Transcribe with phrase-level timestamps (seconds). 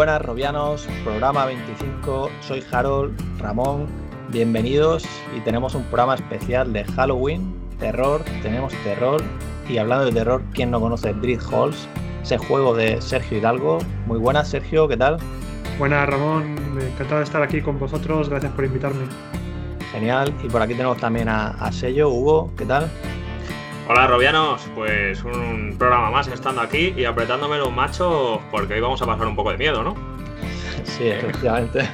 [0.00, 2.30] Buenas, Robianos, programa 25.
[2.40, 3.86] Soy Harold, Ramón,
[4.30, 5.04] bienvenidos
[5.36, 9.22] y tenemos un programa especial de Halloween, terror, tenemos terror
[9.68, 11.86] y hablando de terror, ¿quién no conoce Dread Halls?
[12.22, 13.76] Ese juego de Sergio Hidalgo.
[14.06, 15.18] Muy buenas, Sergio, ¿qué tal?
[15.78, 19.04] Buenas, Ramón, encantado de estar aquí con vosotros, gracias por invitarme.
[19.92, 22.90] Genial, y por aquí tenemos también a, a Sello, Hugo, ¿qué tal?
[23.92, 29.02] Hola Robianos, pues un programa más estando aquí y apretándome los machos porque hoy vamos
[29.02, 29.96] a pasar un poco de miedo, ¿no?
[30.84, 31.80] Sí, efectivamente.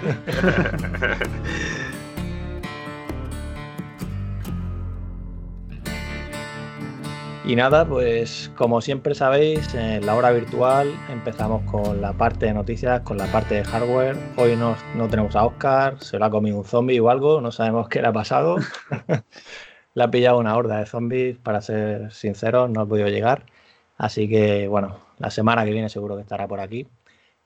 [7.46, 12.52] Y nada, pues como siempre sabéis, en la hora virtual empezamos con la parte de
[12.52, 14.16] noticias, con la parte de hardware.
[14.36, 17.52] Hoy no, no tenemos a Oscar, se lo ha comido un zombie o algo, no
[17.52, 18.56] sabemos qué le ha pasado.
[19.96, 23.46] le ha pillado una horda de zombies, para ser sinceros, no ha podido llegar.
[23.96, 26.86] Así que bueno, la semana que viene seguro que estará por aquí.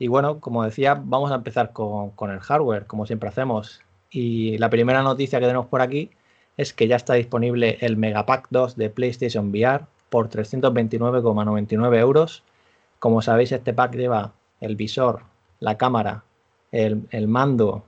[0.01, 3.83] Y bueno, como decía, vamos a empezar con, con el hardware, como siempre hacemos.
[4.11, 6.11] Y la primera noticia que tenemos por aquí
[6.57, 12.43] es que ya está disponible el Megapack 2 de PlayStation VR por 329,99 euros.
[12.99, 15.23] Como sabéis, este pack lleva el visor,
[15.61, 16.25] la cámara,
[16.73, 17.85] el, el mando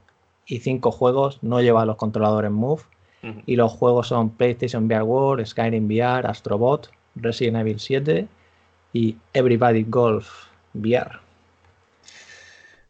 [0.46, 1.40] y cinco juegos.
[1.42, 2.82] No lleva los controladores Move.
[3.22, 3.42] Uh -huh.
[3.46, 8.26] Y los juegos son PlayStation VR World, Skyrim VR, Astrobot, Resident Evil 7
[8.92, 11.20] y Everybody Golf VR.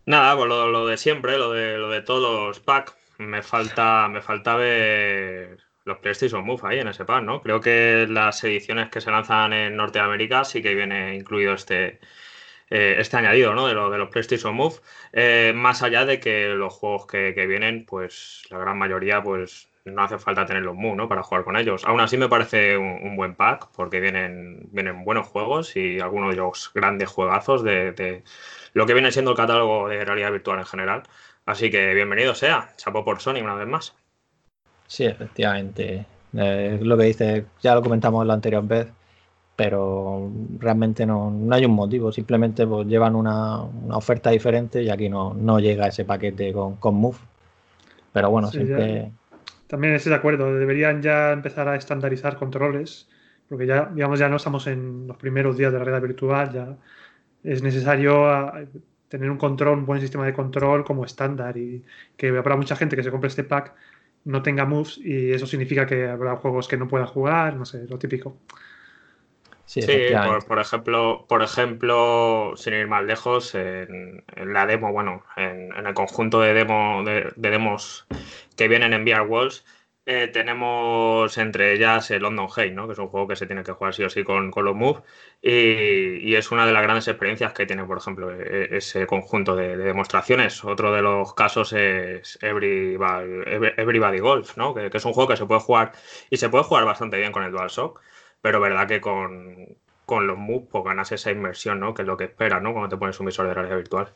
[0.06, 2.94] Nada, pues lo, lo de siempre, lo de, lo de todos los packs.
[3.18, 7.42] Me falta, me falta ver los PlayStation Move ahí en ese pack, ¿no?
[7.42, 12.00] Creo que las ediciones que se lanzan en Norteamérica sí que viene incluido este,
[12.70, 13.66] eh, este añadido, ¿no?
[13.66, 14.76] De, lo, de los PlayStation Move.
[15.12, 19.68] Eh, más allá de que los juegos que, que, vienen, pues la gran mayoría, pues
[19.84, 21.08] no hace falta tener los Move, ¿no?
[21.08, 21.84] Para jugar con ellos.
[21.84, 26.30] Aún así me parece un, un buen pack porque vienen, vienen buenos juegos y algunos
[26.30, 28.22] de los grandes juegazos de, de
[28.74, 31.02] lo que viene siendo el catálogo de realidad virtual en general.
[31.46, 32.72] Así que bienvenido sea.
[32.76, 33.94] Chapo por Sony una vez más.
[34.86, 36.06] Sí, efectivamente.
[36.34, 38.88] Eh, lo que dice, ya lo comentamos la anterior vez,
[39.56, 42.12] pero realmente no, no hay un motivo.
[42.12, 46.76] Simplemente pues, llevan una, una, oferta diferente y aquí no, no llega ese paquete con,
[46.76, 47.18] con Move.
[48.12, 49.02] Pero bueno, sí, siempre.
[49.02, 49.21] Ya.
[49.72, 50.54] También estoy de acuerdo.
[50.54, 53.08] Deberían ya empezar a estandarizar controles,
[53.48, 56.52] porque ya, digamos, ya no estamos en los primeros días de la realidad virtual.
[56.52, 56.76] Ya
[57.42, 58.52] es necesario
[59.08, 61.82] tener un control, un buen sistema de control como estándar y
[62.18, 63.74] que habrá mucha gente que se compre este pack
[64.24, 67.86] no tenga moves y eso significa que habrá juegos que no pueda jugar, no sé,
[67.88, 68.36] lo típico.
[69.66, 69.88] Sí, sí
[70.26, 75.72] por, por, ejemplo, por ejemplo, sin ir más lejos, en, en la demo, bueno, en,
[75.74, 78.06] en, el conjunto de, demo, de, de, demos
[78.56, 79.64] que vienen en VR Walls,
[80.04, 82.88] eh, tenemos entre ellas el London Hate, ¿no?
[82.88, 84.74] que es un juego que se tiene que jugar sí o sí con, con los
[84.74, 85.04] moves
[85.40, 85.50] y,
[86.28, 89.76] y, es una de las grandes experiencias que tiene, por ejemplo, e, ese conjunto de,
[89.76, 90.64] de demostraciones.
[90.64, 93.42] Otro de los casos es Everybody,
[93.76, 94.74] Everybody Golf, ¿no?
[94.74, 95.92] Que, que, es un juego que se puede jugar
[96.30, 98.00] y se puede jugar bastante bien con el DualShock,
[98.42, 99.68] pero verdad que con,
[100.04, 101.94] con los moves pues ganas esa inmersión, ¿no?
[101.94, 102.72] que es lo que esperas ¿no?
[102.72, 104.08] cuando te pones un visor de realidad virtual.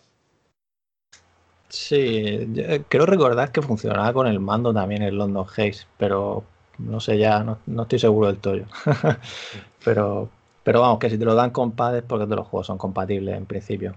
[1.68, 2.46] Sí,
[2.88, 6.44] creo recordar que funcionaba con el mando también el London Haze, pero
[6.78, 8.56] no sé ya, no, no estoy seguro del todo.
[9.84, 10.28] pero,
[10.62, 12.78] pero vamos, que si te lo dan con pad es porque todos los juegos son
[12.78, 13.94] compatibles en principio.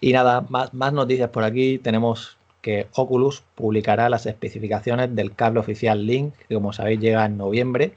[0.00, 1.78] Y nada, más, más noticias por aquí.
[1.78, 7.36] Tenemos que Oculus publicará las especificaciones del cable oficial Link, que como sabéis llega en
[7.36, 7.94] noviembre.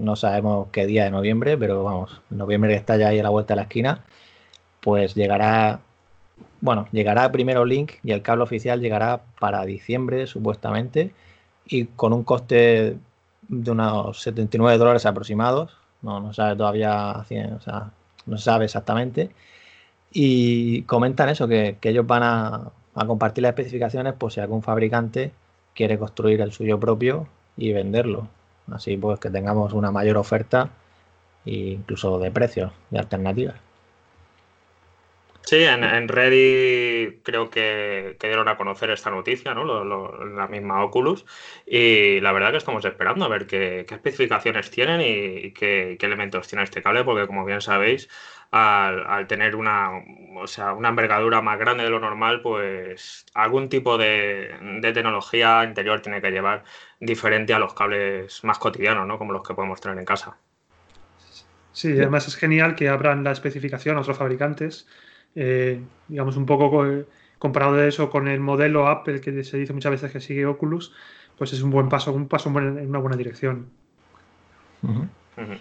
[0.00, 3.54] No sabemos qué día de noviembre, pero vamos, noviembre está ya ahí a la vuelta
[3.54, 4.04] de la esquina,
[4.80, 5.80] pues llegará
[6.60, 11.12] bueno, llegará primero Link y el cable oficial llegará para diciembre, supuestamente,
[11.66, 12.98] y con un coste
[13.48, 15.76] de unos 79 dólares aproximados.
[16.02, 17.24] No, no sabe todavía,
[17.56, 17.90] o sea,
[18.26, 19.30] no sabe exactamente.
[20.12, 24.62] Y comentan eso, que, que ellos van a, a, compartir las especificaciones por si algún
[24.62, 25.32] fabricante
[25.74, 28.28] quiere construir el suyo propio y venderlo.
[28.72, 30.70] Así pues que tengamos una mayor oferta
[31.44, 33.56] e incluso de precios, de alternativas.
[35.42, 39.84] Sí, en, en, creo que, que, dieron a conocer esta noticia, ¿no?
[40.24, 41.24] La misma Oculus.
[41.66, 46.62] Y la verdad que estamos esperando a ver qué, especificaciones tienen y, qué, elementos tiene
[46.64, 48.08] este cable, porque como bien sabéis,
[48.52, 49.90] al, tener una,
[50.36, 55.64] o sea, una envergadura más grande de lo normal, pues algún tipo de, de tecnología
[55.64, 56.64] interior tiene que llevar
[57.00, 59.18] diferente a los cables más cotidianos, ¿no?
[59.18, 60.36] Como los que podemos tener en casa.
[61.72, 64.86] Sí, además es genial que abran la especificación a otros fabricantes
[65.34, 66.84] eh, digamos, un poco
[67.38, 70.92] comparado de eso con el modelo Apple que se dice muchas veces que sigue Oculus,
[71.38, 73.66] pues es un buen paso, un paso en una buena dirección.
[74.82, 75.08] Uh -huh.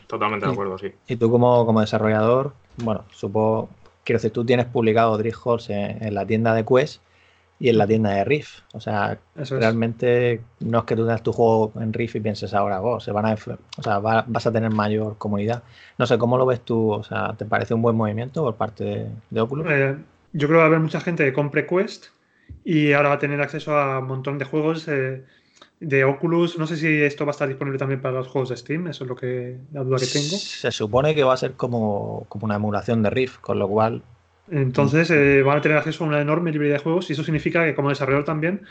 [0.07, 0.91] Totalmente de acuerdo, sí.
[1.07, 3.69] Y tú como, como desarrollador, bueno, supongo
[4.09, 6.99] quiero decir, tú tienes publicado Drift en, la tienda de Quest
[7.59, 8.61] y en la tienda de Riff.
[8.73, 12.81] O sea, realmente no es que tú tengas tu juego en Riff y pienses ahora,
[12.81, 15.63] oh, se van a, o sea, vas a tener mayor comunidad.
[15.97, 16.91] No sé, ¿cómo lo ves tú?
[16.91, 19.67] O sea, ¿te parece un buen movimiento por parte de, Oculus?
[19.69, 19.97] Eh,
[20.31, 22.07] yo creo que va a haber mucha gente que compre Quest
[22.63, 25.25] y ahora va a tener acceso a un montón de juegos eh,
[25.81, 26.57] de Oculus.
[26.57, 29.03] No sé si esto va a estar disponible también para los juegos de Steam, eso
[29.03, 30.37] es lo que la duda que tengo.
[30.37, 34.01] Se supone que va a ser como, como una emulación de Rift, con lo cual
[34.51, 37.65] entonces eh, van a tener acceso a una enorme librería de juegos y eso significa
[37.65, 38.65] que como desarrollador también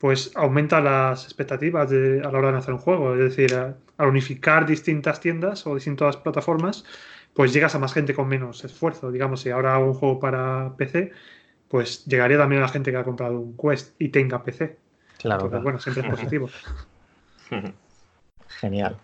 [0.00, 3.14] pues aumenta las expectativas a la hora de hacer un juego.
[3.14, 6.86] Es decir, al unificar distintas tiendas o distintas plataformas,
[7.34, 9.12] pues llegas a más gente con menos esfuerzo.
[9.12, 11.12] Digamos, si ahora hago un juego para PC,
[11.68, 14.78] pues llegaría también a la gente que ha comprado un Quest y tenga PC.
[15.18, 15.50] Claro.
[15.60, 16.48] Bueno, siempre es positivo.
[18.60, 18.96] Genial.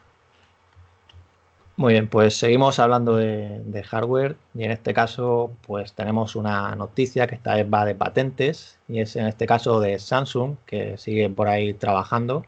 [1.79, 7.27] Muy bien, pues seguimos hablando de, hardware y en este caso pues tenemos una noticia
[7.27, 11.29] que esta vez va de patentes y es en este caso de Samsung que sigue
[11.29, 12.45] por ahí trabajando.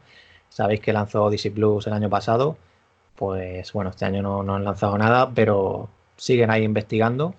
[0.49, 2.57] Sabéis que lanzó Odyssey Plus el año pasado,
[3.15, 7.35] pues bueno, este año no, han lanzado nada, pero siguen ahí investigando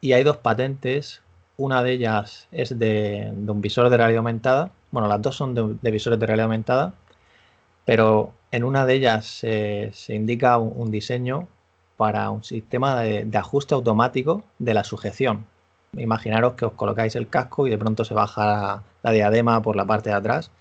[0.00, 1.22] y hay dos patentes.
[1.56, 5.90] Una de ellas es de, un visor de realidad aumentada, bueno, las dos son de
[5.90, 6.94] visores de realidad aumentada,
[7.84, 11.48] pero en una de ellas se indica un, diseño
[11.96, 15.44] para un sistema de, ajuste automático de la sujeción.
[15.96, 19.84] Imaginaros que os colocáis el casco y de pronto se baja la, diadema por la
[19.84, 20.52] parte de atrás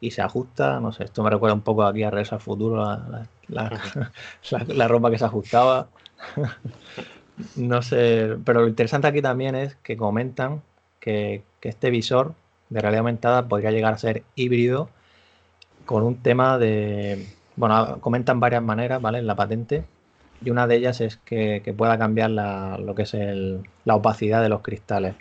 [0.00, 2.84] y se ajusta, no sé, esto me recuerda un poco aquí a al Futuro,
[3.48, 5.88] la, ropa que se ajustaba.
[7.56, 10.62] no sé, pero lo interesante aquí también es que comentan
[11.00, 12.34] que, que este visor
[12.70, 14.88] de realidad aumentada podría llegar a ser híbrido
[15.86, 17.26] con un tema de,
[17.56, 19.18] bueno, comentan varias maneras, ¿vale?
[19.18, 19.84] En la patente.
[20.44, 23.14] Y una de ellas es que, pueda cambiar lo que es
[23.84, 25.14] la opacidad de los cristales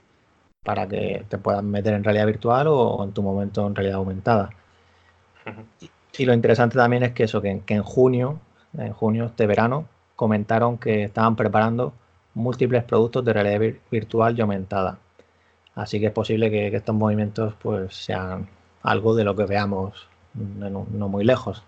[0.64, 4.50] para que te puedan meter en realidad virtual o, en tu momento en realidad aumentada.
[6.18, 8.40] Y, lo interesante también es que eso, que, en junio,
[8.78, 9.86] en junio, este verano,
[10.16, 11.94] comentaron que estaban preparando
[12.34, 15.00] múltiples productos de realidad virtual y aumentada.
[15.76, 18.48] Así que es posible que, que estos movimientos pues sean
[18.84, 21.64] algo de lo que veamos no, muy lejos.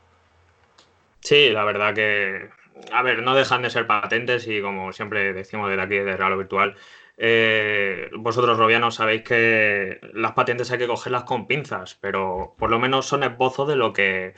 [1.20, 2.50] Sí, la verdad que,
[2.92, 6.38] a ver, no dejan de ser patentes y como siempre decimos desde aquí, de Real
[6.38, 6.76] Virtual,
[7.18, 12.80] eh, vosotros, Robianos, sabéis que las patentes hay que cogerlas con pinzas, pero por lo
[12.80, 14.34] menos son esbozos de lo que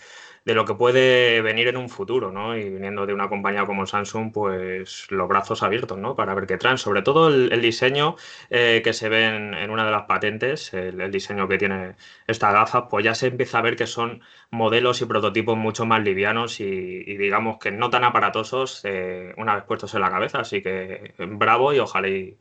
[0.45, 2.55] de lo que puede venir en un futuro, ¿no?
[2.55, 6.15] Y viniendo de una compañía como Samsung, pues los brazos abiertos, ¿no?
[6.15, 6.77] Para ver qué traen.
[6.77, 8.15] Sobre todo el, diseño
[8.51, 11.95] eh, que se ve en, una de las patentes, el, diseño que tiene
[12.27, 14.21] esta gafa, pues ya se empieza a ver que son
[14.51, 19.63] modelos y prototipos mucho más livianos y, digamos que no tan aparatosos eh, una vez
[19.63, 20.41] puestos en la cabeza.
[20.41, 22.37] Así que bravo y ojalá y,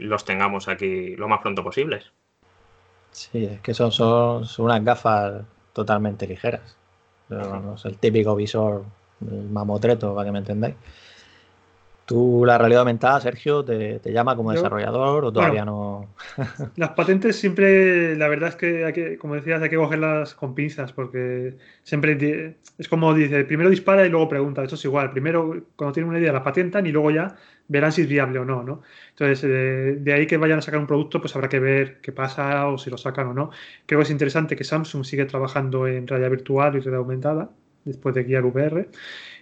[0.00, 2.02] los tengamos aquí lo más pronto posible.
[3.10, 5.42] Sí, es que son, son unas gafas
[5.72, 6.79] totalmente ligeras
[7.30, 8.84] el típico visor,
[9.30, 10.74] el mamotreto, para que me entendáis.
[12.10, 16.12] ¿Tú la realidad aumentada, Sergio, te, llama como desarrollador o todavía no?
[16.74, 20.56] las patentes siempre, la verdad es que, hay que, como decías, hay que cogerlas con
[20.56, 24.64] pinzas porque siempre es como dice, primero dispara y luego pregunta.
[24.64, 25.12] Esto es igual.
[25.12, 27.36] Primero, cuando tienen una idea, la patentan y luego ya
[27.68, 28.82] verán si es viable o no, ¿no?
[29.10, 32.66] Entonces, de ahí que vayan a sacar un producto, pues habrá que ver qué pasa
[32.66, 33.50] o si lo sacan o no.
[33.86, 37.50] Creo que es interesante que Samsung sigue trabajando en realidad virtual y realidad aumentada
[37.84, 38.88] después de guiar VR.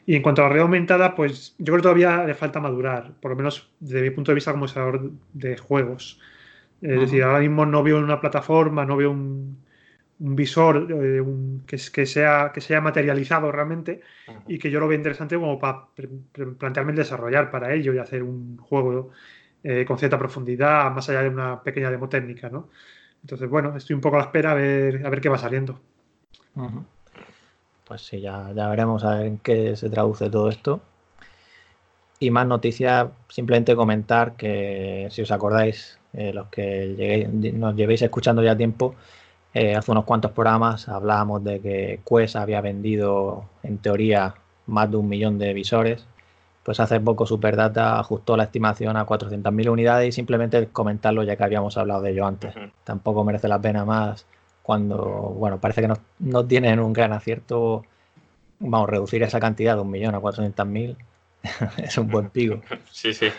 [0.08, 3.12] Y en cuanto a la realidad aumentada, pues yo creo que todavía le falta madurar,
[3.20, 6.18] por lo menos desde mi punto de vista como desarrollador de juegos.
[6.80, 9.58] Es decir, ahora mismo no veo una plataforma, no veo un,
[10.20, 11.22] un visor eh,
[11.66, 14.00] que, que, sea, que sea materializado realmente
[14.46, 15.88] y que yo lo veo interesante como para
[16.56, 19.10] plantearme el desarrollar para ello y hacer un juego
[19.62, 22.70] eh, con cierta profundidad, más allá de una pequeña demo técnica, ¿no?
[23.20, 25.78] Entonces, bueno, estoy un poco a la espera a ver, a ver qué va saliendo.
[27.88, 30.80] Pues sí, ya, ya veremos a ver en qué se traduce todo esto.
[32.20, 38.42] Y más noticias, simplemente comentar que, si os acordáis, eh, los que nos llevéis escuchando
[38.42, 38.94] ya tiempo,
[39.54, 44.34] eh, hace unos cuantos programas hablábamos de que Quest había vendido, en teoría,
[44.66, 46.06] más de un millón de visores.
[46.64, 51.44] Pues hace poco Superdata ajustó la estimación a 400.000 unidades y simplemente comentarlo ya que
[51.44, 52.54] habíamos hablado de ello antes.
[52.84, 54.26] Tampoco merece la pena más
[54.68, 57.86] cuando, bueno, parece que no, no tienen un gran acierto.
[58.58, 60.94] Vamos, reducir esa cantidad de un millón a 400.000
[61.78, 62.60] es un buen pico.
[62.90, 63.32] Sí, sí.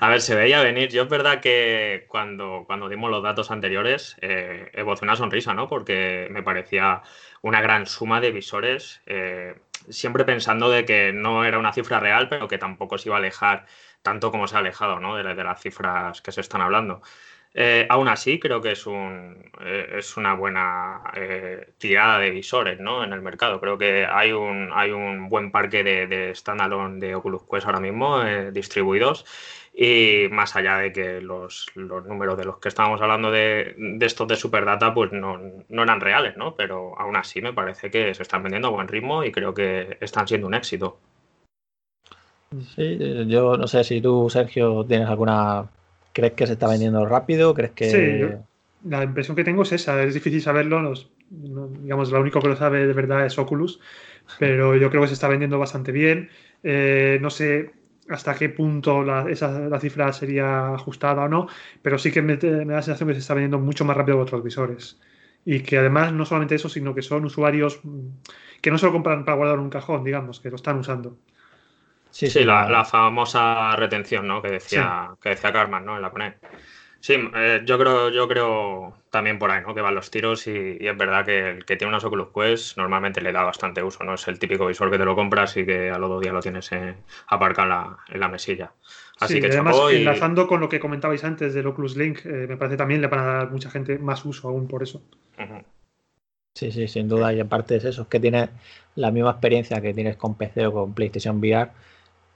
[0.00, 0.88] A ver, se veía venir.
[0.88, 5.68] Yo es verdad que cuando, cuando dimos los datos anteriores, eh, una sonrisa, ¿no?
[5.68, 7.02] Porque me parecía
[7.42, 9.56] una gran suma de visores, eh,
[9.90, 13.18] siempre pensando de que no era una cifra real, pero que tampoco se iba a
[13.18, 13.66] alejar
[14.00, 15.14] tanto como se ha alejado ¿no?
[15.16, 17.02] de, las cifras que se están hablando.
[17.56, 22.80] Eh, aún así, creo que es, un, eh, es una buena eh, tirada de visores
[22.80, 23.04] ¿no?
[23.04, 23.60] en el mercado.
[23.60, 27.78] Creo que hay un, hay un buen parque de, de standalone de Oculus Quest ahora
[27.78, 28.20] mismo
[28.52, 29.24] distribuidos.
[29.76, 34.06] Y más allá de que los, los, números de los que estábamos hablando de, de
[34.06, 36.54] estos de Superdata pues no, no, eran reales, ¿no?
[36.54, 39.96] Pero aún así me parece que se están vendiendo a buen ritmo y creo que
[40.00, 40.98] están siendo un éxito.
[42.76, 45.68] Sí, yo no sé si tú, Sergio, tienes alguna
[46.14, 47.52] ¿Crees que se está vendiendo rápido?
[47.52, 47.90] ¿Crees que.?
[47.90, 50.02] Sí, la impresión que tengo es esa.
[50.02, 50.94] Es difícil saberlo.
[51.28, 53.80] digamos, lo único que lo sabe de verdad es Oculus.
[54.38, 56.30] Pero yo creo que se está vendiendo bastante bien.
[56.62, 57.72] Eh, no sé
[58.08, 61.48] hasta qué punto la, esa, la cifra sería ajustada o no,
[61.82, 64.22] pero sí que me, da la sensación que se está vendiendo mucho más rápido que
[64.22, 65.00] otros visores.
[65.44, 68.08] Y que además no solamente eso, sino que son usuarios mm,
[68.60, 71.18] que no se lo compran para guardar en un cajón, digamos, que lo están usando.
[72.14, 74.40] Sí, sí, la, famosa retención, ¿no?
[74.40, 75.96] Que decía, que decía Carmen, ¿no?
[75.96, 76.36] En la PONE.
[77.00, 79.74] Sí, eh, yo creo, yo creo también por ahí, ¿no?
[79.74, 83.20] Que van los tiros y, es verdad que el que tiene unas Oculus Quest normalmente
[83.20, 84.14] le da bastante uso, ¿no?
[84.14, 86.40] Es el típico visor que te lo compras y que a los dos días lo
[86.40, 86.94] tienes eh,
[87.26, 88.70] aparcado en la, mesilla.
[89.18, 92.76] Así que además, enlazando con lo que comentabais antes del Oculus Link, eh, me parece
[92.76, 95.02] también le van a dar mucha gente más uso aún por eso.
[96.54, 97.32] Sí, sí, sin duda.
[97.32, 98.50] Y aparte es eso, es que tienes
[98.94, 101.70] la misma experiencia que tienes con PC o con PlayStation VR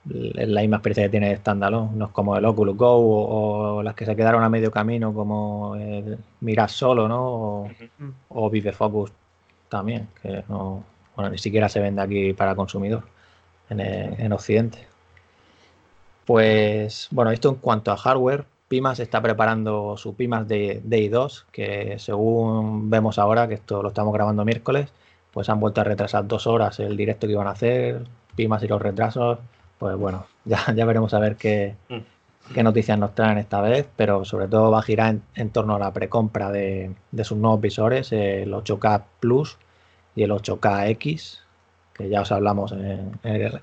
[0.07, 3.95] es la misma experiencia que tiene Standalone, no es como el Oculus Go o, las
[3.95, 5.75] que se quedaron a medio camino como
[6.41, 7.69] Mirar Solo, ¿no?
[8.29, 9.11] O, Vive Focus
[9.67, 10.83] también, que no,
[11.15, 13.03] bueno, ni siquiera se vende aquí para consumidor
[13.69, 14.87] en, Occidente.
[16.25, 21.47] Pues bueno, esto en cuanto a hardware, Pimas está preparando su Pimas de Day 2,
[21.51, 24.91] que según vemos ahora, que esto lo estamos grabando miércoles,
[25.31, 28.67] pues han vuelto a retrasar dos horas el directo que iban a hacer, Pimas y
[28.67, 29.39] los retrasos
[29.79, 32.53] pues bueno, ya, ya veremos a ver qué, mm.
[32.53, 35.79] qué, noticias nos traen esta vez, pero sobre todo va a girar en, torno a
[35.79, 39.57] la precompra de, de, sus nuevos visores, el 8K Plus
[40.15, 41.39] y el 8KX,
[41.93, 42.73] que ya os hablamos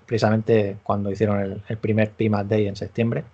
[0.07, 3.25] precisamente cuando hicieron el, primer PIMAS Day en septiembre.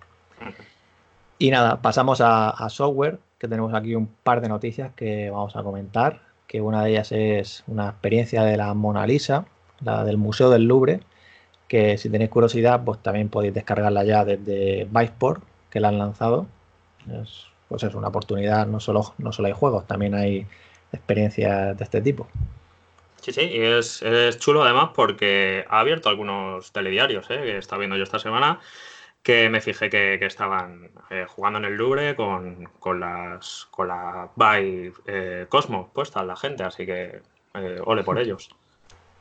[1.39, 5.55] Y nada, pasamos a, a software, que tenemos aquí un par de noticias que vamos
[5.55, 9.45] a comentar, que una de ellas es una experiencia de la Mona Lisa,
[9.81, 11.01] la del Museo del Louvre,
[11.73, 16.45] que si tenéis curiosidad, pues también podéis descargarla ya desde Viveport, que la han lanzado.
[17.11, 20.45] Es, pues es una oportunidad, no solo, no solo hay juegos, también hay
[20.91, 22.27] experiencias de este tipo.
[23.21, 24.03] Sí, sí, y es,
[24.37, 27.41] chulo además porque ha abierto algunos telediarios ¿eh?
[27.41, 28.59] que está viendo yo esta semana
[29.23, 34.93] que me fijé que, estaban eh, jugando en el Louvre con, las con la Vive
[35.07, 37.23] eh, Cosmo puesta la gente, así que
[37.55, 38.55] eh, ole por ellos.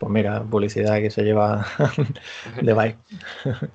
[0.02, 1.64] Pues mira, publicidad que se lleva
[2.60, 2.98] de bike.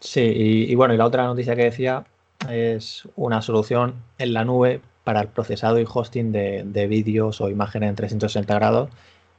[0.00, 2.06] sí, y, bueno, y la otra noticia que decía
[2.48, 7.90] es una solución en la nube para el procesado y hosting de, vídeos o imágenes
[7.90, 8.88] en 360 grados.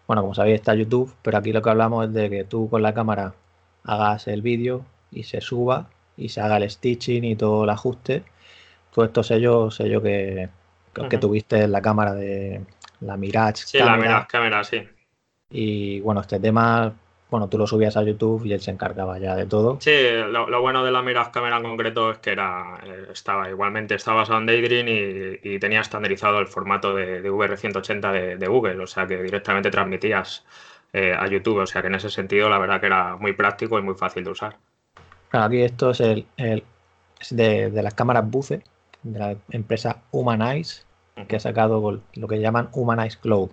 [0.06, 2.84] Bueno, como sabéis está YouTube, pero aquí lo que hablamos es de que tú con
[2.84, 3.34] la cámara
[3.86, 8.24] hagas el vídeo y se suba y se haga el stitching y todo el ajuste.
[8.94, 10.50] Todo esto sello, sello que,
[11.10, 12.62] que tuviste en la cámara de,
[13.02, 13.64] la Mirage.
[13.66, 14.88] Sí, la Mirage cámara, sí.
[15.50, 16.94] Y bueno, este tema,
[17.30, 19.78] bueno, tú lo subías a YouTube y él se encargaba ya de todo.
[19.80, 19.92] Sí,
[20.30, 24.18] lo, bueno de la Mirage cámara en concreto es que era eh, estaba igualmente, estaba
[24.18, 29.22] basado en Daydream y, tenía estandarizado el formato de, VR180 de, Google, o sea que
[29.22, 30.46] directamente transmitías
[30.94, 33.80] eh, a YouTube, o sea que en ese sentido la verdad que era muy práctico
[33.80, 34.58] y muy fácil de usar.
[35.30, 38.62] Claro, aquí esto es el, de, de, las cámaras Buce,
[39.04, 40.85] de la empresa Humanize,
[41.28, 43.50] que ha sacado lo que llaman Humanize Cloud,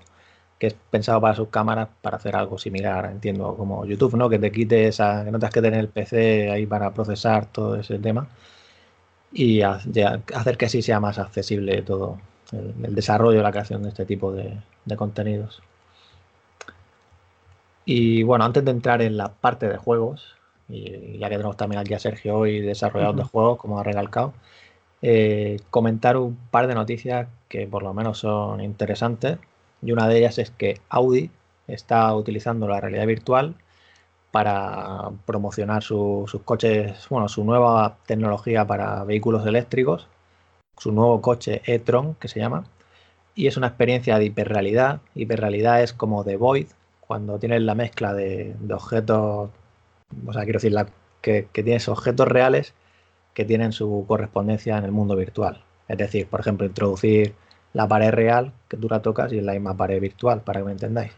[0.59, 4.29] que es pensado para sus cámaras para hacer algo similar, entiendo, como YouTube, ¿no?
[4.29, 7.77] Que te quite esa, que no tengas que tener el PC ahí para procesar todo
[7.77, 8.29] ese tema
[9.33, 12.19] y hacer que así sea más accesible todo
[12.53, 14.59] el, desarrollo, la creación de este tipo de,
[14.97, 15.63] contenidos.
[17.85, 20.37] Y bueno, antes de entrar en la parte de juegos,
[20.69, 24.35] y ya que tenemos también aquí a Sergio y desarrollador de juegos, como ha recalcado,
[25.03, 29.39] eh, comentar un par de noticias que por lo menos son interesantes.
[29.83, 31.31] Y una de ellas es que Audi
[31.67, 33.57] está utilizando la realidad virtual
[34.31, 40.09] para promocionar sus coches, bueno, su nueva tecnología para vehículos eléctricos,
[40.79, 42.65] su nuevo coche e-tron que se llama,
[43.35, 45.01] y es una experiencia de hiperrealidad.
[45.15, 46.69] Hiperrealidad es como The Void,
[47.01, 49.51] cuando tienes la mezcla de, objetos,
[50.27, 50.75] o sea, quiero decir,
[51.21, 52.75] que, que, tienes objetos reales
[53.35, 55.63] que tienen su correspondencia en el mundo virtual.
[55.89, 57.35] Es decir, por ejemplo, introducir
[57.73, 60.67] la pared real que tú la tocas y es la misma pared virtual, para que
[60.67, 61.13] me entendáis.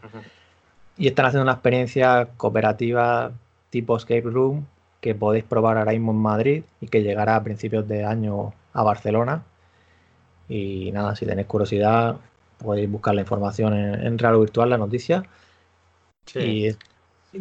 [0.97, 3.31] Y están haciendo una experiencia cooperativa
[3.69, 4.65] tipo escape room
[5.01, 8.83] que podéis probar ahora mismo en Madrid y que llegará a principios de año a
[8.83, 9.43] Barcelona.
[10.47, 12.17] Y nada, si tenéis curiosidad,
[12.57, 15.23] podéis buscar la información en, en Real Virtual, la noticia.
[16.25, 16.75] Sí.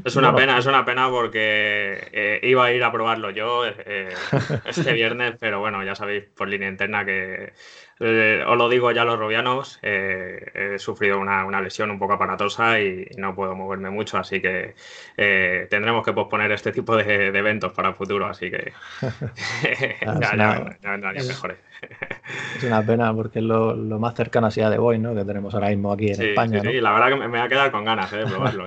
[0.04, 4.14] Es una pena, es una pena porque eh, iba a ir a probarlo yo eh,
[4.64, 7.52] este viernes, pero bueno, ya sabéis por línea interna que
[8.00, 12.80] eh, os lo digo ya los robianos, eh, he sufrido una, lesión un poco aparatosa
[12.80, 14.74] y, no puedo moverme mucho, así que
[15.16, 18.72] eh, tendremos que posponer este tipo de, eventos para el futuro, así que
[20.02, 21.58] ya, ya, mejores.
[22.56, 25.14] es una pena porque es lo, más cercano a The Boy, ¿no?
[25.14, 26.62] que tenemos ahora mismo aquí en España.
[26.62, 28.66] Sí, la verdad que me, me, va a quedar con ganas de probarlo.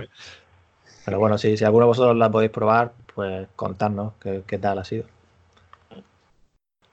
[1.07, 5.05] Pero bueno, si, alguno de vosotros la podéis probar, pues contadnos qué, tal ha sido.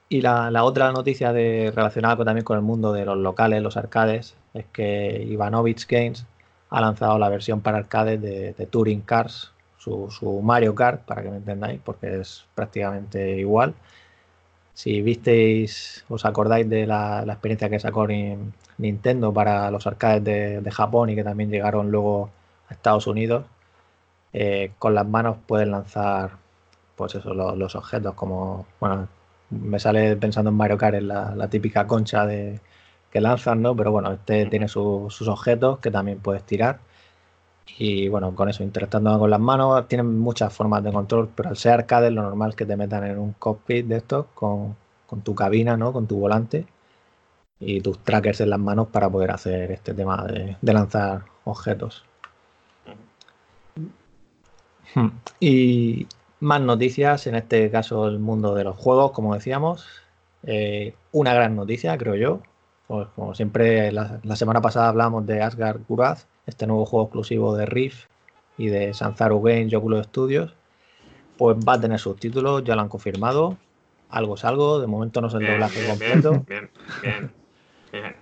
[0.07, 4.37] Y la, otra noticia de, relacionada también con el mundo de los locales, los arcades,
[4.53, 6.25] es que Ivanovich Games
[6.69, 11.29] ha lanzado la versión para arcades de, de Touring Cars, su, Mario Kart, para que
[11.29, 13.73] me entendáis, porque es prácticamente igual.
[14.73, 18.07] Si visteis, os acordáis de la, experiencia que sacó
[18.77, 22.29] Nintendo para los arcades de, Japón y que también llegaron luego
[22.69, 23.43] a Estados Unidos,
[24.37, 26.31] eh, con las manos pueden lanzar
[26.97, 29.07] pues eso, los, los objetos como, bueno,
[29.49, 32.59] me sale pensando en Mario Kart, en la, típica concha de,
[33.11, 33.75] que lanzan, ¿no?
[33.75, 36.79] Pero bueno, este tiene sus objetos que también puedes tirar.
[37.77, 41.57] Y bueno, con eso, interactuando con las manos, tienen muchas formas de control, pero al
[41.57, 44.75] ser arcade, lo normal es que te metan en un cockpit de estos con,
[45.23, 45.93] tu cabina, ¿no?
[45.93, 46.65] Con tu volante
[47.59, 52.03] y tus trackers en las manos para poder hacer este tema de, de lanzar objetos.
[54.93, 55.09] Hmm.
[55.39, 56.07] Y,
[56.39, 59.85] más noticias, en este caso el mundo de los juegos, como decíamos.
[60.43, 62.41] Eh, una gran noticia, creo yo.
[62.87, 67.65] Pues, como siempre, la, semana pasada hablamos de Asgard Kuraz, este nuevo juego exclusivo de
[67.65, 68.05] Riff
[68.57, 70.53] y de Sanzaru Games y Oculus Studios.
[71.37, 73.57] Pues va a tener subtítulos, ya lo han confirmado.
[74.09, 76.45] Algo es algo, de momento no es el doblaje completo.
[76.47, 76.69] Bien,
[77.01, 77.31] bien,
[77.91, 78.15] bien.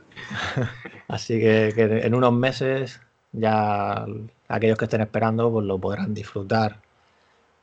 [1.10, 3.02] Así que, que, en unos meses
[3.34, 4.06] ya
[4.54, 6.78] aquellos que estén esperando pues lo podrán disfrutar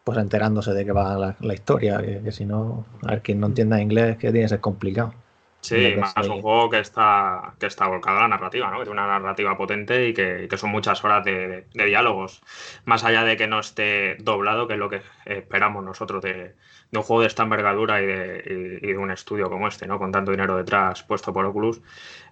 [0.02, 4.16] pues enterándose de qué va la, historia, que, si no, a quien no entienda inglés,
[4.16, 5.12] que tiene que ser complicado.
[5.60, 8.78] Sí, más un juego que está, que está volcado a la narrativa, ¿no?
[8.78, 12.42] Que tiene una narrativa potente y que, son muchas horas de, diálogos.
[12.84, 16.54] Más allá de que no esté doblado, que es lo que esperamos nosotros de,
[16.92, 19.98] un juego de esta envergadura y de, un estudio como este, ¿no?
[19.98, 21.82] Con tanto dinero detrás puesto por Oculus.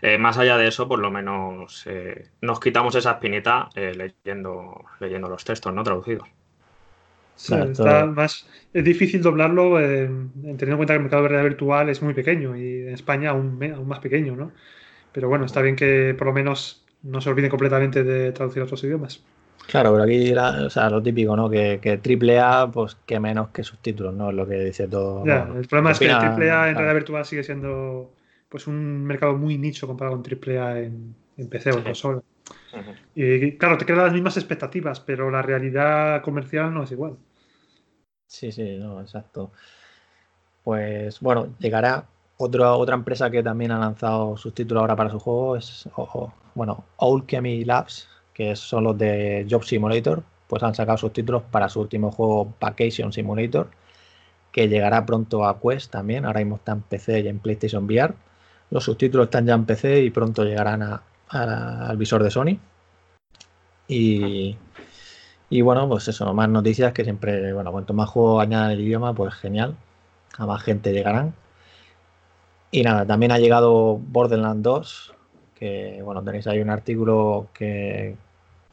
[0.01, 4.85] Eh, más allá de eso, por lo menos eh, nos quitamos esa espinita eh, leyendo,
[5.01, 5.83] leyendo los textos, ¿no?
[5.83, 6.38] Traducidos
[8.15, 12.15] más, es difícil doblarlo teniendo en cuenta que el mercado de realidad virtual es muy
[12.15, 14.53] pequeño y en España aún, más pequeño, ¿no?
[15.13, 18.65] Pero bueno, está bien que por lo menos no se olvide completamente de traducir a
[18.65, 19.23] otros idiomas.
[19.67, 21.51] Claro, pero aquí o sea, lo típico, ¿no?
[21.51, 24.31] Que, que AAA, pues que menos que subtítulos, ¿no?
[24.31, 25.25] Es lo que dice todo.
[25.25, 28.13] el problema es que el AAA en realidad virtual sigue siendo
[28.49, 32.23] pues un mercado muy nicho comparado con AAA en, en PC o en consola.
[33.15, 37.17] Y claro, te crean las mismas expectativas, pero la realidad comercial no es igual.
[38.29, 39.51] Sí, sí, no, exacto.
[40.65, 45.19] Pues bueno, llegará otra otra empresa que también ha lanzado sus títulos ahora para su
[45.19, 50.99] juego, es, ojo, bueno, Alchemy Labs, que son los de Job Simulator, pues han sacado
[50.99, 53.69] sus títulos para su último juego Vacation Simulator,
[54.53, 58.15] que llegará pronto a Quest también, ahora mismo está en PC y en PlayStation VR.
[58.71, 62.59] Los subtítulos están ya en PC y pronto llegarán al visor de Sony.
[63.89, 64.57] Y,
[65.51, 69.15] y bueno, pues eso, más noticias que siempre, bueno, cuanto más juegos añadan el idioma,
[69.15, 69.77] pues genial.
[70.37, 71.35] A más gente llegarán.
[72.71, 75.15] Y nada, también ha llegado Borderlands 2,
[75.55, 78.17] que bueno, tenéis ahí un artículo que,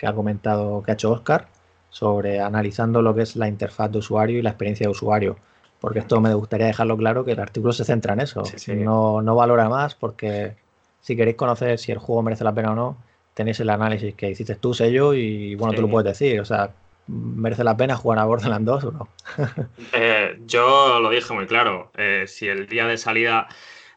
[0.06, 1.48] ha comentado, que ha hecho Oscar,
[1.90, 5.38] sobre analizando lo que es la interfaz de usuario y la experiencia de usuario.
[5.80, 8.44] Porque esto me gustaría dejarlo claro que el artículo se centra en eso.
[8.76, 10.56] No, no valora más porque
[11.00, 12.98] si queréis conocer si el juego merece la pena o no,
[13.36, 16.40] tenéis el análisis que hiciste tú, sello, y bueno, tú lo puedes decir.
[16.40, 16.72] O sea,
[17.08, 19.08] ¿merece la pena jugar a Borderlands 2 o no?
[19.94, 21.92] Eh, yo lo dije muy claro.
[21.96, 23.48] Eh, si el día de salida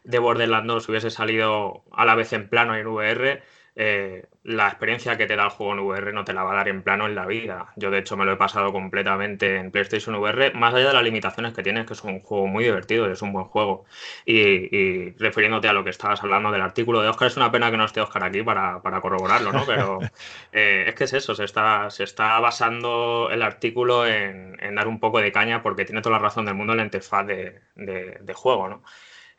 [0.03, 3.41] de Borderlands 2 hubiese salido a la vez en plano y en VR,
[3.81, 6.55] eh, la experiencia que te da el juego en VR no te la va a
[6.55, 7.71] dar en plano en la vida.
[7.77, 11.03] Yo, de hecho, me lo he pasado completamente en PlayStation VR, más allá de las
[11.03, 13.85] limitaciones que tienes, que es un juego muy divertido, y es un buen juego.
[14.25, 17.77] Y, refiriéndote a lo que estabas hablando del artículo de Oscar, es una pena que
[17.77, 19.65] no esté Oscar aquí para, corroborarlo, ¿no?
[19.65, 19.99] Pero
[20.51, 24.99] eh, es que es eso, se está, se está basando el artículo en, dar un
[24.99, 28.33] poco de caña porque tiene toda la razón del mundo en la interfaz de, de
[28.33, 28.83] juego, ¿no?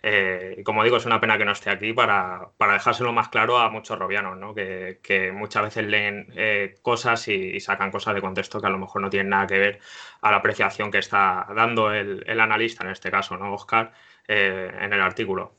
[0.02, 3.58] Eh, y como digo, es una pena que no esté aquí para, dejárselo más claro
[3.58, 4.54] a muchos robianos, ¿no?
[4.54, 9.02] que, muchas veces leen eh, cosas y, sacan cosas de contexto que a lo mejor
[9.02, 9.78] no tienen nada que ver
[10.22, 13.92] a la apreciación que está dando el, analista, en este caso, ¿no, Oscar,
[14.26, 15.52] eh, en el artículo.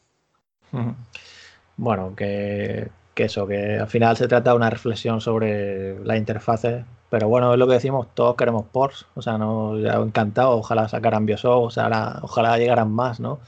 [1.78, 7.28] Bueno, que, eso, que al final se trata de una reflexión sobre las interfaces, pero
[7.28, 11.28] bueno, es lo que decimos, todos queremos ports, o sea, no, ya encantado, ojalá sacaran
[11.28, 13.40] Bioshock, o sea, ojalá llegaran más, ¿no?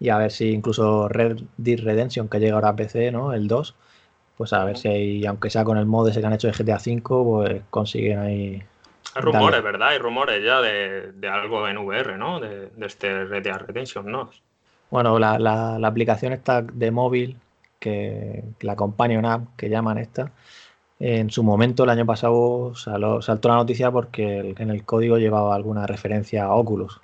[0.00, 3.34] Y a ver si incluso Red Dead Redemption, que llega ahora a PC, ¿no?
[3.34, 3.74] El 2,
[4.36, 6.54] pues a ver si hay, aunque sea con el mod ese que han hecho de
[6.54, 8.62] GTA V, pues consiguen ahí.
[9.14, 9.88] Hay rumores, ¿verdad?
[9.88, 12.40] Hay rumores ya de, algo en VR, ¿no?
[12.40, 14.30] De, este Red Dead Redemption, ¿no?
[14.90, 17.36] Bueno, la, la, aplicación está de móvil,
[17.78, 20.32] que la Companion App, que llaman esta,
[20.98, 25.86] en su momento, el año pasado, saltó la noticia porque en el código llevaba alguna
[25.86, 27.00] referencia a Oculus.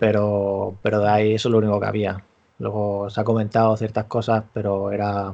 [0.00, 2.24] Pero, pero de ahí eso es lo único que había.
[2.58, 5.32] Luego se ha comentado ciertas cosas, pero era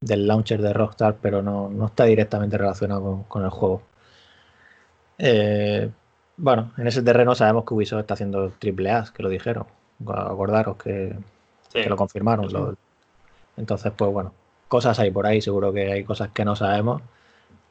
[0.00, 3.82] del launcher de Rockstar, pero no, está directamente relacionado con, el juego.
[5.18, 5.90] Eh,
[6.36, 9.66] bueno, en ese terreno sabemos que Ubisoft está haciendo triple A, que lo dijeron.
[10.06, 11.14] Acordaros que,
[11.86, 12.76] lo confirmaron.
[13.56, 14.32] entonces, pues bueno,
[14.68, 17.02] cosas hay por ahí, seguro que hay cosas que no sabemos,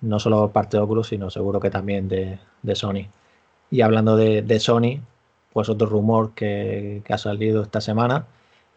[0.01, 2.39] no solo parte de Oculus, sino seguro que también de,
[2.75, 3.07] Sony.
[3.71, 5.01] Y hablando de Sony,
[5.53, 8.25] pues otro rumor que, ha salido esta semana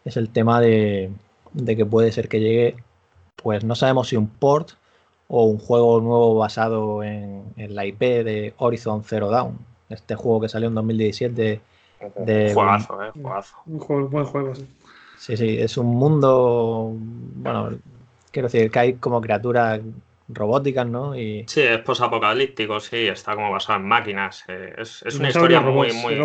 [0.05, 1.11] es el tema de,
[1.65, 2.75] que puede ser que llegue,
[3.35, 4.71] pues no sabemos si un port
[5.27, 9.57] o un juego nuevo basado en, la IP de Horizon Zero Dawn,
[9.89, 11.61] este juego que salió en 2017.
[12.25, 13.55] De, juegazo, eh, juegazo.
[13.65, 14.67] Un, juego, buen juego, sí.
[15.17, 16.91] Sí, sí, es un mundo,
[17.35, 17.69] bueno,
[18.29, 19.79] quiero decir que hay como criaturas
[20.27, 21.15] robóticas, ¿no?
[21.15, 21.45] Y...
[21.47, 24.43] Sí, es posapocalíptico, sí, está como basado en máquinas.
[24.47, 26.15] Eh, es, una historia muy, muy,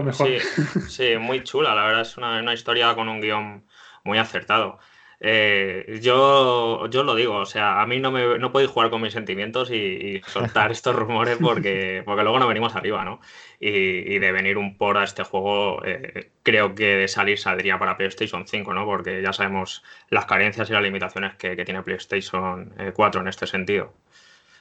[0.89, 3.65] sí, muy chula, la verdad, es una, una historia con un guion
[4.05, 4.79] muy acertado.
[5.21, 9.03] Eh, yo, yo lo digo, o sea, a mí no, me, no podéis jugar con
[9.03, 13.21] mis sentimientos y, soltar estos rumores porque, porque luego no venimos arriba, ¿no?
[13.59, 17.97] Y, de venir un por a este juego, eh, creo que de salir saldría para
[17.97, 18.85] PlayStation 5, ¿no?
[18.85, 23.47] Porque ya sabemos las carencias y las limitaciones que, tiene PlayStation 4 eh, en este
[23.47, 23.93] sentido.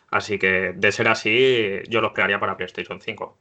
[0.09, 3.37] Así que de ser así, yo lo esperaría para PlayStation 5.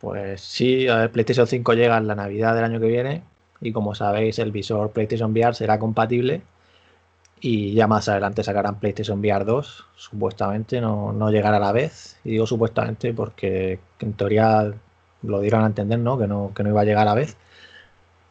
[0.00, 3.22] Pues sí, a ver, PlayStation 5 llega en la Navidad del año que viene
[3.60, 6.42] y como sabéis el visor PlayStation VR será compatible
[7.40, 12.18] y ya más adelante sacarán PlayStation VR 2, supuestamente no, no llegará a la vez,
[12.24, 14.72] y digo supuestamente porque en teoría
[15.22, 16.18] lo dieron a entender, ¿no?
[16.18, 16.52] Que, ¿no?
[16.54, 17.36] que no iba a llegar a la vez,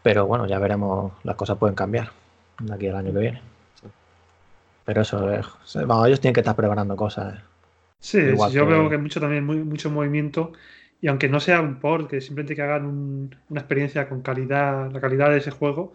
[0.04, 2.12] pero bueno, ya veremos, las cosas pueden cambiar
[2.60, 3.42] de aquí al año que viene.
[4.86, 5.46] Pero eso, es,
[5.86, 7.36] vamos, ellos tienen que estar preparando cosas.
[7.36, 7.42] ¿eh?
[8.00, 8.20] Sí,
[8.52, 10.54] yo veo que mucho también, muy, mucho movimiento
[11.02, 15.00] y aunque no sea un port, que simplemente que hagan una experiencia con calidad, la
[15.00, 15.94] calidad de ese juego,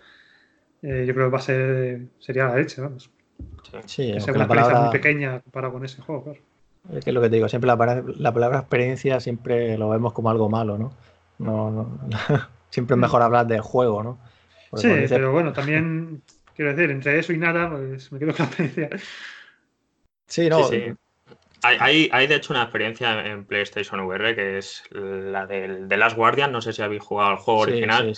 [0.83, 3.11] eh, yo creo que va a ser, sería la leche, vamos.
[3.87, 6.41] Sí, es una experiencia muy pequeña comparado con ese juego, claro.
[6.93, 10.31] Es que es lo que te digo, siempre la, palabra experiencia siempre lo vemos como
[10.31, 10.93] algo malo, ¿no?
[11.39, 11.99] no, no
[12.71, 14.19] siempre es mejor hablar del juego, ¿no?
[14.75, 16.23] sí, pero bueno, también
[16.55, 18.91] quiero decir, entre eso y nada, pues me quedo con la experiencia.
[20.27, 20.65] Sí, no.
[20.65, 20.93] Sí,
[21.65, 26.17] hay, hay, de hecho una experiencia en PlayStation VR que es la del The Last
[26.17, 26.53] Guardian.
[26.53, 28.13] No sé si habéis jugado al juego original.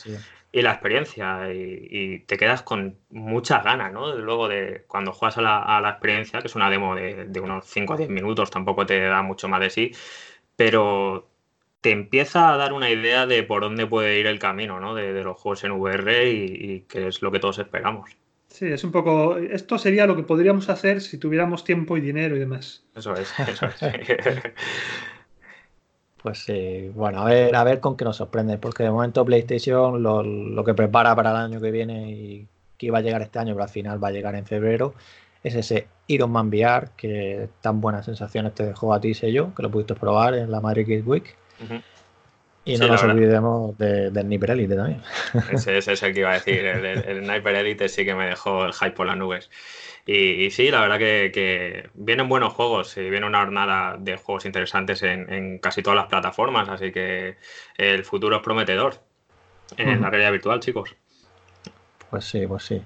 [0.52, 4.14] y la experiencia, y, te quedas con muchas ganas, ¿no?
[4.14, 7.96] Luego de cuando juegas a la, experiencia, que es una demo de, unos 5 a
[7.96, 9.92] 10 minutos, tampoco te da mucho más de sí,
[10.56, 11.28] pero
[11.82, 14.94] te empieza a dar una idea de por dónde puede ir el camino, ¿no?
[14.94, 18.16] De, los juegos en VR y, y que es lo que todos esperamos.
[18.56, 19.36] Sí, es un poco.
[19.36, 22.82] Esto sería lo que podríamos hacer si tuviéramos tiempo y dinero y demás.
[22.94, 23.76] Eso es, eso es.
[26.22, 30.02] pues sí, bueno, a ver, a ver con qué nos sorprende, porque de momento PlayStation
[30.02, 33.52] lo, que prepara para el año que viene y que iba a llegar este año,
[33.52, 34.94] pero al final va a llegar en febrero,
[35.44, 39.54] es ese Iron Man VR, que tan buenas sensaciones te dejó a ti, sé yo,
[39.54, 41.36] que lo pudiste probar en la Madrid Games Week.
[42.66, 45.00] Y no nos olvidemos del Sniper Elite también.
[45.52, 46.66] Ese, es el que iba a decir.
[46.66, 49.48] El, Sniper Elite sí que me dejó el hype por las nubes.
[50.04, 55.02] Y, sí, la verdad que, vienen buenos juegos y viene una jornada de juegos interesantes
[55.04, 56.68] en, casi todas las plataformas.
[56.68, 57.36] Así que
[57.76, 59.00] el futuro es prometedor
[59.76, 60.96] en la realidad virtual, chicos.
[62.10, 62.82] Pues sí, pues sí.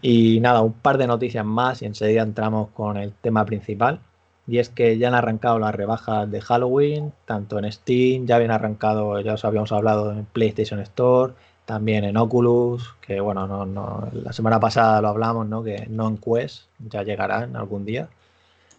[0.00, 3.98] Y nada, un par de noticias más y enseguida entramos con el tema principal.
[4.46, 8.50] Y es que ya han arrancado las rebajas de Halloween, tanto en Steam, ya habían
[8.50, 14.08] arrancado, ya os habíamos hablado en PlayStation Store, también en Oculus, que bueno, no, no,
[14.12, 15.62] la semana pasada lo hablamos, ¿no?
[15.62, 18.08] Que no en Quest, ya llegarán algún día,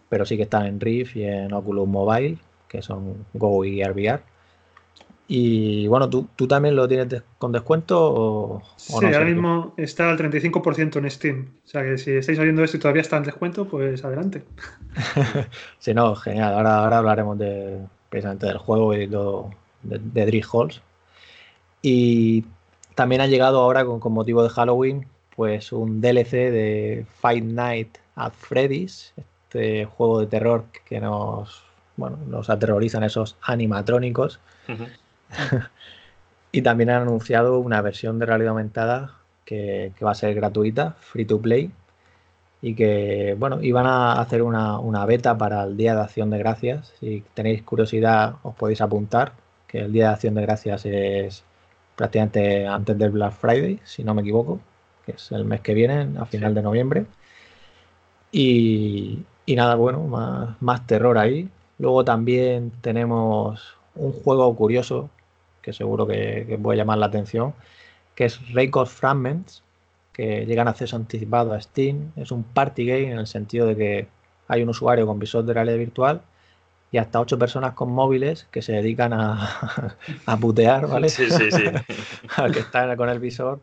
[0.08, 4.22] pero sí que están en Rift y en Oculus Mobile, que son Go y VR.
[5.26, 10.18] Y bueno, ¿tú, tú también lo tienes con descuento o, sí, ahora mismo está al
[10.18, 11.48] 35% en Steam.
[11.64, 14.42] O sea que si estáis oyendo esto y todavía está en descuento, pues adelante.
[15.78, 16.52] sí, no, genial.
[16.54, 17.78] Ahora, ahora hablaremos de,
[18.10, 19.48] precisamente del juego y de,
[19.82, 20.82] de Drill Halls.
[21.80, 22.44] Y
[22.94, 25.06] también ha llegado ahora con, con, motivo de Halloween,
[25.36, 31.62] pues un DLC de Fight Night at Freddy's, este juego de terror que nos,
[31.96, 34.40] bueno, nos aterrorizan esos animatrónicos.
[36.52, 41.24] y también han anunciado una versión de realidad aumentada que, va a ser gratuita, free
[41.24, 41.70] to play,
[42.62, 46.94] y que, bueno, iban a hacer una, beta para el Día de Acción de Gracias.
[47.00, 49.32] Si tenéis curiosidad, os podéis apuntar,
[49.66, 51.44] que el Día de Acción de Gracias es
[51.96, 54.60] prácticamente antes del Black Friday, si no me equivoco,
[55.04, 57.06] que es el mes que viene, a final de noviembre.
[58.32, 61.48] Y, nada, bueno, más, más terror ahí.
[61.78, 65.10] Luego también tenemos un juego curioso
[65.64, 67.54] que seguro que, voy a llamar la atención,
[68.14, 69.62] que es Record Fragments,
[70.12, 72.12] que llega en acceso anticipado a Steam.
[72.16, 74.08] Es un party game en el sentido de que
[74.46, 76.20] hay un usuario con visor de realidad virtual
[76.92, 81.08] y hasta ocho personas con móviles que se dedican a, a putear, ¿vale?
[81.08, 81.64] Sí, sí, sí.
[82.36, 83.60] Al que está con el visor,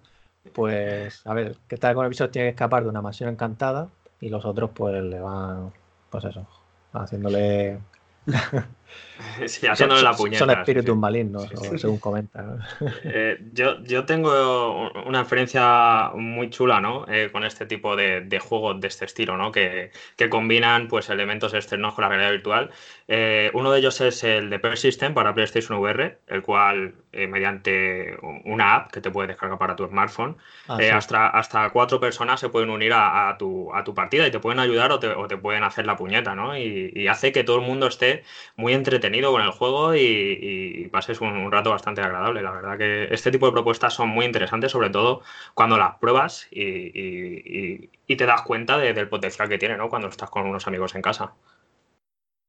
[0.53, 3.89] pues, a ver, que está con el visor tiene que escapar de una mansión encantada
[4.19, 5.71] y los otros pues le van,
[6.09, 6.47] pues eso,
[6.93, 7.79] haciéndole
[9.47, 10.39] Sí, haciéndole la puñeta.
[10.39, 12.60] Son espíritus malignos, según comentan.
[13.04, 17.06] Eh, yo, yo tengo una experiencia muy chula, ¿no?
[17.08, 19.51] Eh, con este tipo de, juegos de este estilo, ¿no?
[19.51, 19.91] Que,
[20.30, 22.69] combinan pues elementos externos con la realidad virtual.
[23.08, 28.75] Eh, uno de ellos es el de Persystem para PlayStation VR, el cual mediante una
[28.75, 30.38] app que te puede descargar para tu smartphone,
[30.69, 34.39] ah, hasta, hasta cuatro personas se pueden unir a, tu, a tu partida y te
[34.39, 36.58] pueden ayudar o te, pueden hacer la puñeta, ¿no?
[36.58, 38.23] y hace que todo el mundo esté
[38.56, 42.41] muy entretenido con el juego y, pases un, rato bastante agradable.
[42.41, 45.21] La verdad que este tipo de propuestas son muy interesantes, sobre todo
[45.53, 49.89] cuando las pruebas y, te das cuenta del potencial que tiene ¿no?
[49.89, 51.31] cuando estás con unos amigos en casa.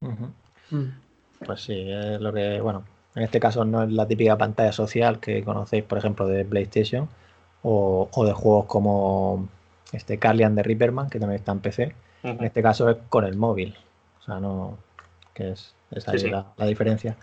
[0.00, 0.88] Mm.
[1.46, 5.20] Pues sí, es lo que, bueno, en este caso no es la típica pantalla social
[5.20, 7.08] que conocéis, por ejemplo, de PlayStation
[7.62, 9.48] o, de juegos como
[9.92, 11.94] este Carlian de Ripperman, que también está en PC.
[12.22, 13.76] En este caso es con el móvil.
[14.20, 14.78] O sea, no,
[15.34, 16.12] que es, esa
[16.57, 17.16] La, diferencia.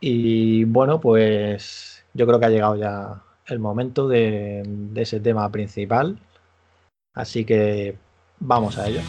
[0.00, 4.62] Y bueno, pues yo creo que ha llegado ya el momento de
[4.94, 6.18] ese tema principal.
[7.14, 7.96] Así que
[8.38, 9.00] vamos a ello.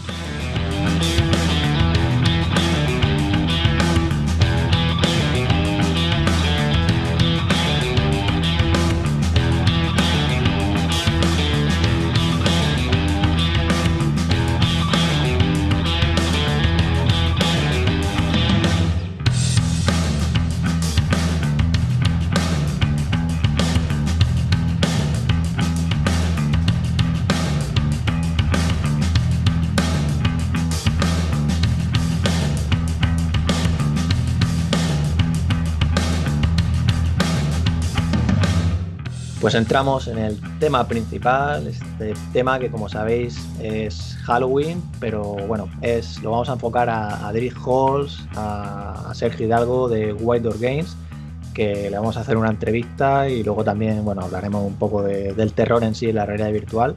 [39.50, 45.68] Pues entramos en el tema principal, este tema que como sabéis es Halloween, pero bueno,
[45.82, 50.96] es lo vamos a enfocar a, a Halls, a, Sergio Hidalgo de White Door Games,
[51.56, 55.54] que le vamos a hacer una entrevista y luego también, bueno, hablaremos un poco del
[55.54, 56.96] terror en sí en la realidad virtual.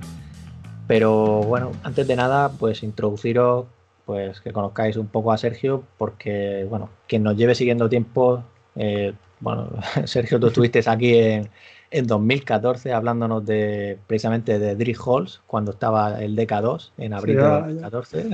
[0.86, 3.64] Pero bueno, antes de nada, pues introduciros,
[4.04, 8.44] pues que conozcáis un poco a Sergio, porque bueno, quien nos lleve siguiendo tiempo,
[8.76, 9.70] eh, bueno,
[10.04, 11.48] Sergio, tú estuviste aquí en
[11.92, 17.42] en 2014 hablándonos de precisamente de Drill Halls cuando estaba el DK2 en abril de
[17.42, 18.30] 2014.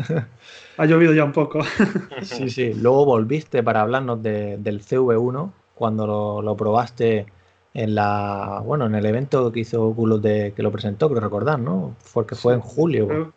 [0.79, 1.61] Ha llovido ya un poco.
[2.23, 2.73] sí, sí.
[2.75, 7.27] Luego volviste para hablarnos del CV1 cuando lo, probaste
[7.75, 11.59] en la bueno en el evento que hizo Oculus de que lo presentó, creo recordar,
[11.59, 11.95] ¿no?
[12.13, 13.33] Porque fue en julio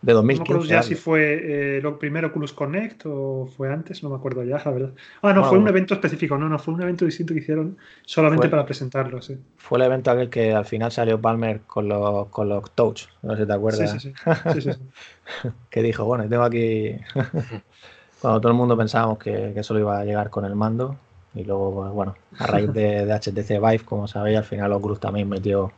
[0.00, 0.52] de 2015.
[0.52, 4.16] No me ya si fue eh, lo primero Oculus Connect o fue antes, no me
[4.16, 4.90] acuerdo ya, la verdad.
[5.22, 8.48] Ah, no, fue un evento específico, no, no, fue un evento distinto que hicieron solamente
[8.48, 9.36] para presentarlo, sí.
[9.56, 13.34] Fue el evento aquel que al final salió Palmer con los, con los Touch, no
[13.34, 13.90] sé si te acuerdas.
[14.00, 14.12] Sí,
[14.54, 14.70] sí, sí.
[15.70, 16.96] que dijo, bueno, tengo aquí.
[18.20, 20.96] Cuando todo el mundo pensábamos que, que solo iba a llegar con el mando.
[21.34, 24.98] Y luego, pues, bueno, a raíz de, de HTC Vive, como sabéis, al final Oculus
[24.98, 25.70] también metió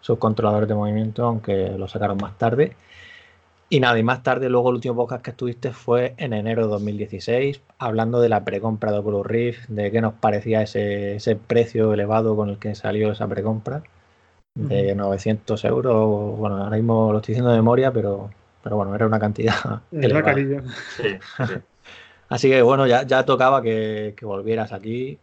[0.00, 2.76] sus controladores de movimiento, aunque lo sacaron más tarde.
[3.72, 6.68] Y nada, y más tarde, luego el último podcast que estuviste fue en enero de
[6.72, 11.94] 2016, hablando de la precompra de Oculus Rift, de qué nos parecía ese, ese precio
[11.94, 13.82] elevado con el que salió esa precompra,
[14.54, 16.38] de 900 euros.
[16.38, 18.28] Bueno, ahora mismo lo estoy diciendo de memoria, pero,
[18.62, 19.80] pero bueno, era una cantidad.
[19.90, 20.34] elevada.
[20.34, 21.06] Sí,
[21.38, 21.54] sí.
[22.28, 25.18] Así que bueno, ya, ya tocaba que, volvieras aquí.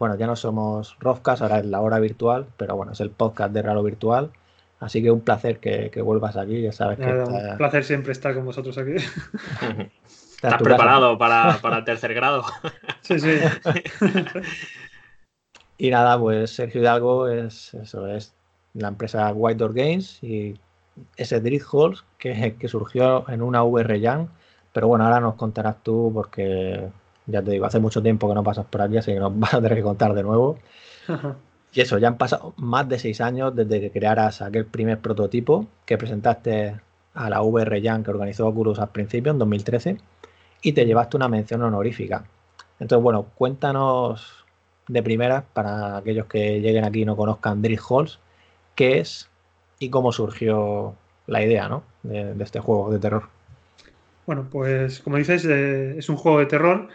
[0.00, 3.52] bueno, ya no somos Rofcast, ahora es la hora virtual, pero bueno, es el podcast
[3.52, 4.32] de Raro Virtual.
[4.80, 7.04] Así que un placer que, vuelvas aquí, ya sabes que...
[7.04, 8.92] Un placer siempre estar con vosotros aquí.
[10.34, 12.44] ¿Estás preparado para, el tercer grado?
[13.02, 13.38] sí, sí.
[15.76, 18.34] y nada, pues Sergio Hidalgo es, eso, es
[18.72, 20.54] la empresa White Door Games y
[21.16, 24.28] ese Drift Halls que, que surgió en una VR Jam
[24.72, 26.88] pero bueno, ahora nos contarás tú porque
[27.26, 29.54] ya te digo, hace mucho tiempo que no pasas por aquí, así que nos vas
[29.54, 30.58] a tener que contar de nuevo.
[31.72, 35.66] Y eso, ya han pasado más de seis años desde que crearas aquel primer prototipo
[35.86, 36.80] que presentaste
[37.14, 39.98] a la VR Jam que organizó Oculus al principio, en 2013,
[40.62, 42.24] y te llevaste una mención honorífica.
[42.80, 44.44] Entonces, bueno, cuéntanos
[44.88, 48.18] de primera, para aquellos que lleguen aquí y no conozcan Drift Halls,
[48.74, 49.28] qué es
[49.78, 50.94] y cómo surgió
[51.26, 51.84] la idea ¿no?
[52.02, 53.28] de este juego de terror.
[54.26, 56.88] Bueno, pues como dices, eh, es un juego de terror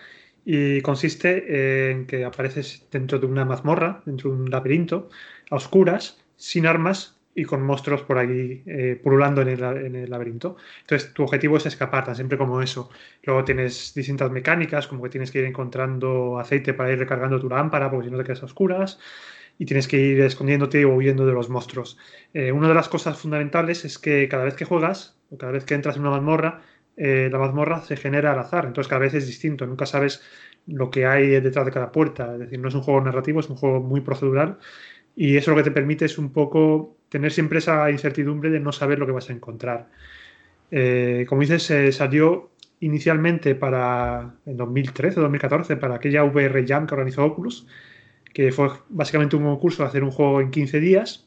[0.46, 5.10] y consiste en que apareces dentro de una mazmorra, dentro de un laberinto,
[5.50, 10.56] a oscuras, sin armas y con monstruos por ahí eh, pululando en el, laberinto.
[10.82, 12.90] Entonces, tu objetivo es escapar, tan siempre como eso.
[13.24, 17.50] Luego tienes distintas mecánicas, como que tienes que ir encontrando aceite para ir recargando tu
[17.50, 19.00] lámpara, porque si no te quedas a oscuras
[19.58, 21.98] y tienes que ir escondiéndote o huyendo de los monstruos.
[22.34, 25.66] Eh, una de las cosas fundamentales es que cada vez que juegas o cada vez
[25.66, 26.62] que entras en una mazmorra,
[26.98, 30.22] eh, la mazmorra se genera al azar, entonces cada vez es distinto, nunca sabes
[30.68, 33.50] lo que hay detrás de cada puerta, es decir, no es un juego narrativo, es
[33.50, 34.58] un juego muy procedural.
[35.16, 38.72] Y eso lo que te permite es un poco tener siempre esa incertidumbre de no
[38.72, 39.90] saber lo que vas a encontrar.
[40.72, 46.88] Eh, como dices, se salió inicialmente para en 2013 o 2014 para aquella VR Jam
[46.88, 47.68] que organizó Oculus,
[48.34, 51.25] que fue básicamente un concurso de hacer un juego en 15 días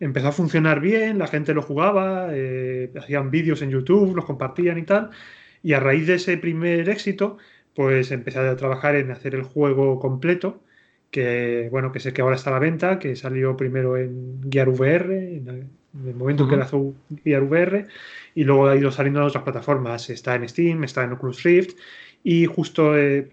[0.00, 4.78] empezó a funcionar bien, la gente lo jugaba, eh, hacían vídeos en YouTube, los compartían
[4.78, 5.10] y tal.
[5.62, 7.38] Y a raíz de ese primer éxito,
[7.74, 10.60] pues empecé a trabajar en hacer el juego completo,
[11.10, 14.68] que bueno, que sé que ahora está a la venta, que salió primero en Gear
[14.68, 17.86] VR, en el momento en que lanzó Gear VR,
[18.34, 20.10] y luego ha ido saliendo en otras plataformas.
[20.10, 21.76] Está en Steam, está en Oculus Rift,
[22.22, 23.30] y justo eh,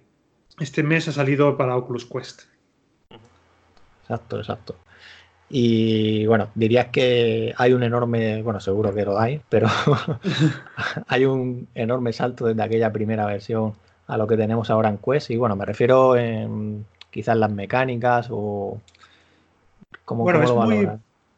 [0.59, 2.43] este mes ha salido para Oculus Quest.
[4.03, 4.84] Exacto, exacto.
[5.49, 9.67] Y bueno, dirías que hay un enorme, bueno, seguro que lo hay, pero
[11.07, 13.73] hay un enorme salto desde aquella primera versión
[14.07, 15.29] a lo que tenemos ahora en Quest.
[15.29, 18.79] Y bueno, me refiero en quizás las mecánicas o
[20.03, 20.89] cómo, bueno, es muy,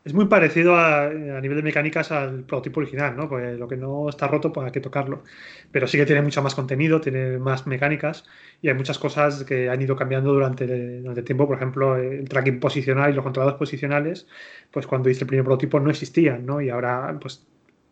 [0.07, 3.27] es muy parecido a, nivel de mecánicas al prototipo original, ¿no?
[3.27, 5.23] Lo que no está roto, pues hay que tocarlo.
[5.69, 8.23] Pero sí que tiene mucho más contenido, tiene más mecánicas
[8.61, 11.45] y hay muchas cosas que han ido cambiando durante, el tiempo.
[11.45, 14.27] Por ejemplo, el tracking posicional y los controladores posicionales,
[14.71, 16.61] pues cuando hice el primer prototipo no existían, ¿no?
[16.61, 17.45] Y ahora, pues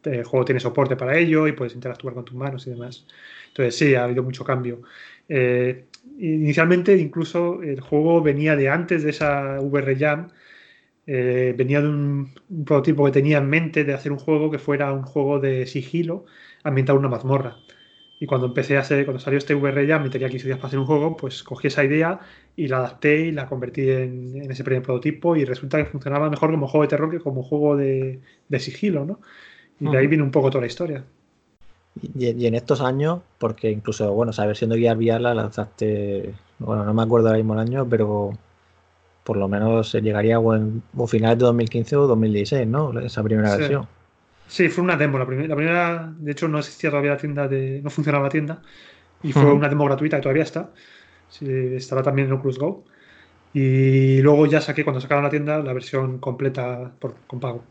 [0.05, 3.05] el juego tiene soporte para ello y puedes interactuar con tus manos y demás.
[3.49, 4.83] Entonces sí, ha habido mucho cambio.
[5.27, 5.83] Eh,
[6.17, 10.29] inicialmente incluso el juego venía de antes de esa VR Jam
[11.07, 12.31] eh, venía de un,
[12.65, 16.25] prototipo que tenía en mente de hacer un juego que fuera un juego de sigilo
[16.63, 17.57] ambientado en una mazmorra.
[18.19, 20.67] Y cuando empecé a hacer, cuando salió este VR ya, me tenía 15 días para
[20.67, 22.19] hacer un juego, pues cogí esa idea
[22.55, 26.51] y la adapté y la convertí en, ese primer prototipo y resulta que funcionaba mejor
[26.51, 28.21] como juego de terror que como juego de,
[28.59, 29.19] sigilo, ¿no?
[29.79, 31.03] Y de ahí viene un poco toda la historia.
[32.01, 36.85] Y, en estos años, porque incluso, bueno, esa versión de Guía VR la lanzaste, bueno,
[36.85, 38.31] no me acuerdo ahora mismo el año, pero
[39.25, 42.97] por lo menos se llegaría o, en, finales de 2015 o 2016, ¿no?
[42.99, 43.87] Esa primera versión.
[44.47, 45.17] Sí, fue una demo.
[45.17, 48.29] La primera, la primera, de hecho, no existía todavía la tienda, de, no funcionaba la
[48.29, 48.61] tienda.
[49.23, 50.69] Y fue una demo gratuita que todavía está.
[51.29, 52.83] Sí, estará también en Oculus Go.
[53.51, 57.63] Y luego ya saqué, cuando sacaron la tienda, la versión completa por, con pago.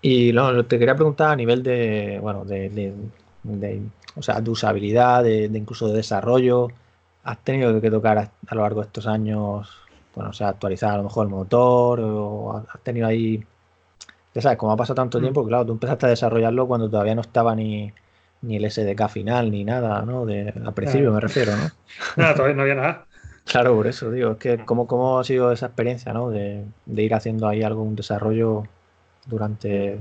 [0.00, 2.68] Y lo, te quería preguntar a nivel de, bueno, de,
[3.42, 3.82] de,
[4.14, 6.68] o sea, de usabilidad, de, incluso de desarrollo
[7.26, 9.68] has tenido que tocar a, lo largo de estos años,
[10.14, 13.44] bueno, o sea, actualizar a lo mejor el motor, o has tenido ahí,
[14.32, 15.22] ya sabes, como ha pasado tanto mm.
[15.22, 17.92] tiempo, claro, tú empezaste a desarrollarlo cuando todavía no estaba ni,
[18.42, 20.24] ni el SDK final, ni nada, ¿no?
[20.24, 21.68] De, al principio me refiero, ¿no?
[22.16, 23.06] Nada, todavía no había nada.
[23.44, 26.30] Claro, por eso digo, es que cómo, cómo ha sido esa experiencia, ¿no?
[26.30, 28.64] De, de ir haciendo ahí algún desarrollo
[29.26, 30.00] durante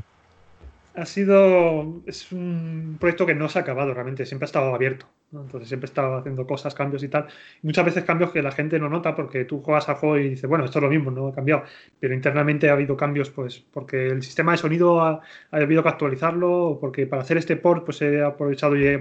[0.95, 2.01] ha sido.
[2.05, 5.05] Es un proyecto que no se ha acabado realmente, siempre ha estado abierto.
[5.41, 7.27] Entonces siempre he estado haciendo cosas, cambios y tal.
[7.61, 10.49] muchas veces cambios que la gente no nota porque tú juegas al juego y dices,
[10.49, 11.63] bueno, esto es lo mismo, no ha cambiado.
[11.99, 15.21] Pero internamente ha habido cambios, pues, porque el sistema de sonido ha,
[15.51, 18.93] habido que actualizarlo, o porque para hacer este port, pues he aprovechado y he,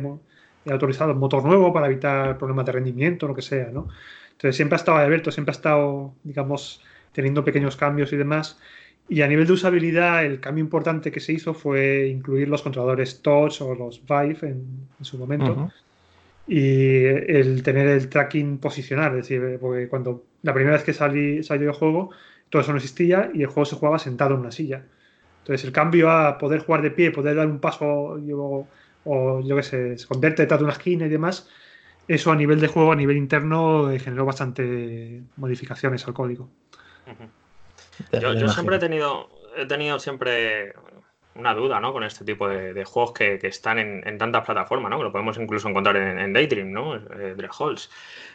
[0.64, 3.89] he autorizado un motor nuevo para evitar problemas de rendimiento, lo que sea, ¿no?
[4.32, 6.82] Entonces siempre ha estado abierto, siempre ha estado, digamos,
[7.12, 8.59] teniendo pequeños cambios y demás.
[9.09, 13.20] Y a nivel de usabilidad, el cambio importante que se hizo fue incluir los controladores
[13.20, 15.70] Touch o los Vive en, su momento.
[16.47, 21.43] Y el tener el tracking posicional, es decir, porque cuando la primera vez que salí,
[21.43, 22.11] salió el juego,
[22.51, 24.85] todo eso no existía y el juego se jugaba sentado en una silla.
[25.39, 28.19] Entonces el cambio a poder jugar de pie, poder dar un paso
[29.07, 31.49] o, yo qué sé, esconderte detrás de una esquina y demás,
[32.09, 36.51] eso a nivel de juego, a nivel interno, eh, generó bastante modificaciones al código.
[38.13, 40.75] Yo, siempre he tenido, he tenido siempre
[41.35, 41.93] una duda ¿no?
[41.93, 44.99] con este tipo de, juegos que, están en, tantas plataformas, ¿no?
[44.99, 46.97] que lo podemos incluso encontrar en, Daydream, ¿no?
[46.97, 47.91] Eh, Halls.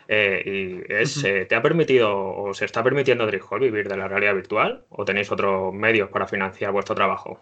[0.08, 4.08] Eh, y es, eh, ¿te ha permitido o se está permitiendo Hall vivir de la
[4.08, 7.40] realidad virtual o tenéis otros medios para financiar vuestro trabajo?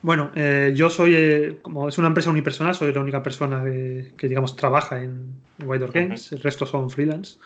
[0.00, 0.30] Bueno,
[0.74, 5.40] yo soy, como es una empresa unipersonal, soy la única persona que, digamos, trabaja en
[5.60, 7.36] White Games, el resto son freelance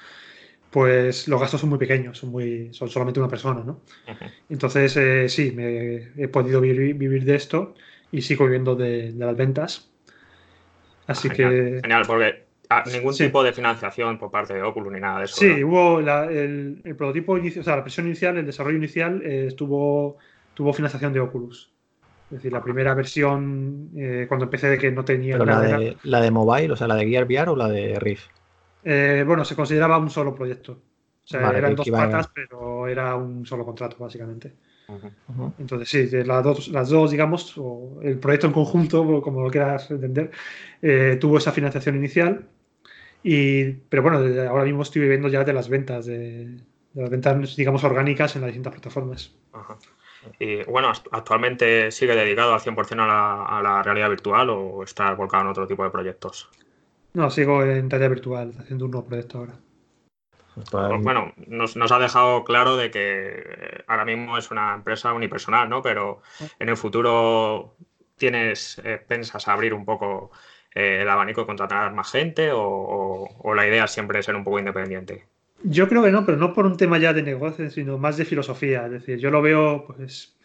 [0.73, 3.83] pues los gastos son muy pequeños, son, muy, son solamente una persona, ¿no?
[4.49, 7.75] Entonces, eh, sí, me, he podido vivir, de esto
[8.11, 9.91] y sigo viviendo de, las ventas.
[11.07, 11.79] Así que...
[11.83, 15.37] Genial, porque ah, ningún tipo de financiación por parte de Oculus ni nada de eso.
[15.37, 20.17] Sí, hubo el, prototipo inicial, o sea, la versión inicial, el desarrollo inicial, eh, tuvo,
[20.73, 21.71] financiación de Oculus.
[22.31, 25.37] Es decir, la primera versión, eh, cuando empecé de que no tenía...
[25.37, 28.31] la, de, la de mobile, o sea, la de Gear VR o la de Rift.
[28.85, 30.73] Eh, bueno, se consideraba un solo proyecto.
[31.25, 34.55] O sea, eran dos patas, pero era un solo contrato, básicamente.
[35.59, 39.91] Entonces, sí, las dos, las dos, digamos, o el proyecto en conjunto, como lo quieras
[39.91, 40.31] entender,
[40.83, 42.47] eh, tuvo esa financiación inicial.
[43.23, 44.19] Y, pero bueno,
[44.49, 46.59] ahora mismo estoy viviendo ya de las ventas, de,
[46.95, 49.35] las ventas, digamos, orgánicas en las distintas plataformas.
[50.39, 55.15] Y bueno, actualmente sigue dedicado al 100% a la, a la realidad virtual o está
[55.15, 56.49] volcado en otro tipo de proyectos.
[57.15, 59.55] No, sigo en tarea virtual, haciendo un nuevo proyecto ahora.
[60.71, 65.83] Pues bueno, nos, ha dejado claro de que ahora mismo es una empresa unipersonal, ¿no?
[65.83, 66.21] Pero
[66.59, 67.75] en el futuro
[68.17, 70.31] tienes, eh, pensas abrir un poco
[70.75, 74.45] eh, el abanico y contratar más gente o, o, la idea siempre es ser un
[74.45, 75.27] poco independiente?
[75.65, 78.25] Yo creo que no, pero no por un tema ya de negocio, sino más de
[78.25, 78.87] filosofía.
[78.87, 80.37] Es decir, yo lo veo, pues,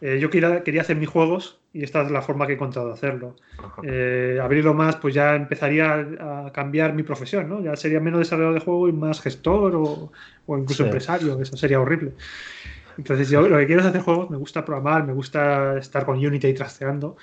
[0.00, 2.88] eh, yo quería, quería hacer mis juegos y esta es la forma que he encontrado
[2.88, 3.36] de hacerlo.
[3.82, 7.60] Eh, abrirlo más, pues ya empezaría a cambiar mi profesión, ¿no?
[7.60, 10.12] Ya sería menos desarrollador de juego y más gestor o,
[10.56, 12.12] incluso empresario, eso sería horrible.
[12.96, 16.18] Entonces yo lo que quiero es hacer juegos, me gusta programar, me gusta estar con
[16.18, 17.16] Unity y trasteando.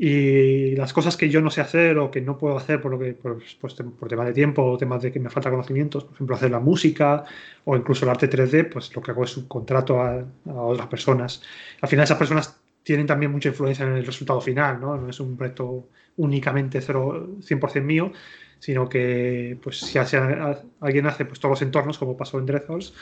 [0.00, 2.98] Y las cosas que yo no sé hacer o que no puedo hacer por, lo
[3.00, 6.14] que, por, pues, por tema de tiempo o temas de que me falta conocimientos, por
[6.14, 7.24] ejemplo, hacer la música
[7.64, 10.86] o incluso el arte 3D, pues lo que hago es un contrato a, a otras
[10.86, 11.42] personas.
[11.80, 14.96] Al final esas personas tienen también mucha influencia en el resultado final, ¿no?
[14.96, 18.12] No es un proyecto únicamente 0, 100% mío,
[18.60, 22.94] sino que pues si alguien hace pues, todos los entornos, como pasó en Dreadhalls,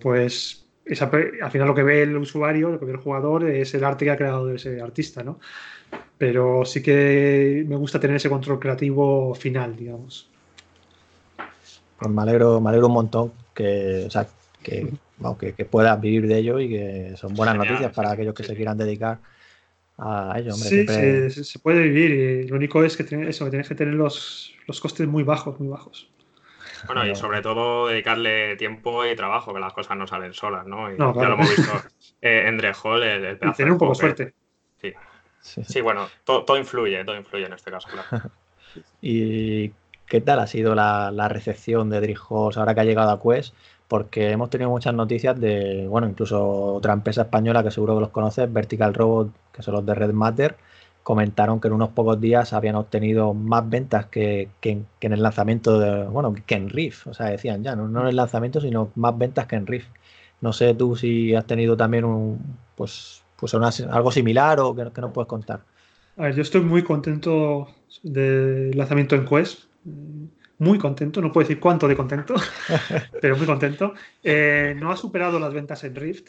[0.00, 0.66] pues
[1.00, 4.04] al final lo que ve el usuario, lo que ve el jugador es el arte
[4.04, 5.38] que ha creado ese artista, ¿no?
[6.22, 10.30] Pero sí que me gusta tener ese control creativo final, digamos.
[11.98, 14.28] Pues me alegro, me alegro un montón que, o sea,
[14.62, 14.88] que,
[15.56, 18.78] que, puedas vivir de ello y que son buenas noticias para aquellos que se quieran
[18.78, 19.18] dedicar
[19.98, 20.52] a ello.
[20.52, 24.54] sí, se, puede vivir y lo único es que, eso, que tienes que tener los,
[24.68, 26.08] los costes muy bajos, muy bajos.
[26.86, 30.88] Bueno, y sobre todo dedicarle tiempo y trabajo, que las cosas no salen solas, ¿no?
[30.88, 31.72] Y ya lo hemos visto
[32.22, 34.34] eh, en Drehol, el, el y tener un poco de suerte.
[34.80, 34.92] Sí.
[35.42, 35.80] Sí.
[35.80, 38.30] bueno, todo, influye, todo influye en este caso, claro.
[39.02, 39.72] ¿Y
[40.06, 43.54] qué tal ha sido la, la recepción de Drehol ahora que ha llegado a Quest?
[43.92, 46.42] porque hemos tenido muchas noticias de, bueno, incluso
[46.76, 50.14] otra empresa española que seguro que los conoces, Vertical Robot, que son los de Red
[50.14, 50.56] Matter,
[51.02, 56.04] comentaron que en unos pocos días habían obtenido más ventas que, en el lanzamiento, de,
[56.04, 59.46] bueno, que en Rift, o sea, decían ya, no, en el lanzamiento, sino más ventas
[59.46, 59.90] que en Rift.
[60.40, 62.40] No sé tú si has tenido también un,
[62.76, 65.64] pues, pues algo similar o que, que nos puedes contar.
[66.16, 67.66] A ver, yo estoy muy contento
[68.04, 69.64] del lanzamiento en Quest
[70.62, 72.34] muy contento, no puedo decir cuánto de contento,
[73.20, 73.94] pero muy contento.
[74.22, 76.28] Eh, no ha superado las ventas en Rift,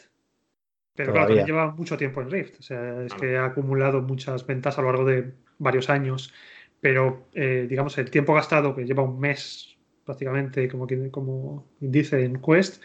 [0.96, 2.58] pero claro, también lleva mucho tiempo en Rift.
[2.58, 6.34] O sea, es que ha acumulado muchas ventas a lo largo de varios años,
[6.80, 12.42] pero eh, digamos, el tiempo gastado, que lleva un mes prácticamente, como, como dice en
[12.42, 12.82] Quest,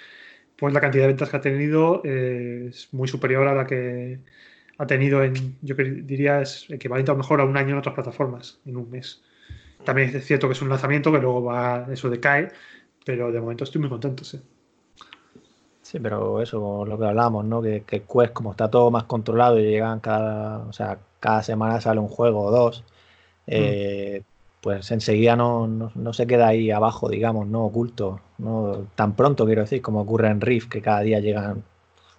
[0.59, 4.19] pues la cantidad de ventas que ha tenido eh, es muy superior a la que
[4.77, 7.95] ha tenido en, yo diría, es equivalente a lo mejor a un año en otras
[7.95, 9.21] plataformas, en un mes.
[9.83, 12.49] También es cierto que es un lanzamiento que luego va, eso decae,
[13.05, 14.41] pero de momento estoy muy contento, sí.
[15.81, 17.61] Sí, pero eso, lo que hablamos, ¿no?
[17.61, 21.81] Que, que Quest, como está todo más controlado y llegan cada, o sea, cada semana
[21.81, 22.83] sale un juego o dos,
[23.47, 24.21] eh,
[24.61, 29.61] pues enseguida no, no, se queda ahí abajo, digamos, no oculto, no tan pronto quiero
[29.61, 31.63] decir, como ocurre en Rift, que cada día llegan,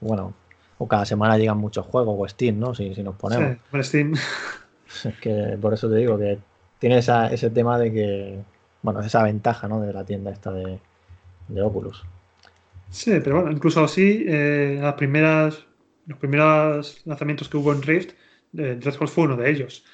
[0.01, 0.33] bueno,
[0.79, 2.75] o cada semana llegan muchos juegos, o Steam, ¿no?
[2.75, 3.59] Si, si nos ponemos.
[3.73, 4.15] Sí, Steam.
[5.05, 6.39] Es que por eso te digo que
[6.81, 8.41] tiene ese tema de que,
[8.83, 9.81] bueno, esa ventaja ¿no?
[9.81, 10.81] de la tienda esta de,
[11.63, 12.05] Oculus.
[12.91, 15.65] Sí, pero bueno, incluso así, eh, las primeras,
[16.07, 18.13] los primeros lanzamientos que hubo en Rift,
[18.57, 19.85] eh, Dreadhole fue uno de ellos.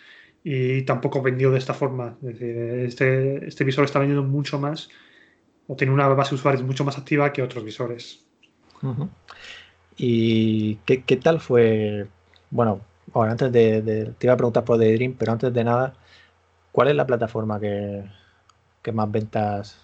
[0.48, 2.16] Y tampoco vendió de esta forma.
[2.22, 4.88] Es decir, este, este visor está vendiendo mucho más
[5.66, 8.24] o tiene una base de usuarios mucho más activa que otros visores.
[9.96, 12.06] ¿Y qué, tal fue?
[12.50, 12.80] Bueno,
[13.12, 15.94] ahora antes de, Te iba a preguntar por Daydream, pero antes de nada,
[16.70, 18.04] ¿cuál es la plataforma que,
[18.92, 19.80] más ventas,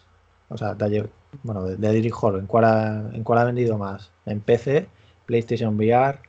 [0.49, 1.09] o sea, de,
[1.43, 4.13] bueno, de, Daydream Hall, ¿en cuál, ha, ¿en cuál ha vendido más?
[4.27, 4.87] ¿En PC,
[5.27, 6.21] PlayStation VR,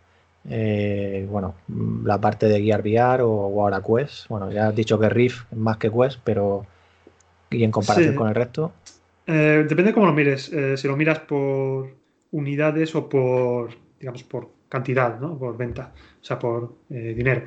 [0.49, 1.55] eh, bueno,
[2.03, 4.27] la parte de Gear VR o, ahora Quest?
[4.27, 6.65] Bueno, ya has dicho que Rift es más que Quest, pero
[7.49, 8.73] ¿y en comparación con el resto?
[9.25, 10.51] Eh, depende de cómo lo mires.
[10.51, 11.95] Eh, si lo miras por
[12.31, 13.69] unidades o por,
[13.99, 15.37] digamos, por cantidad, ¿no?
[15.37, 17.43] Por venta, o sea, por dinero.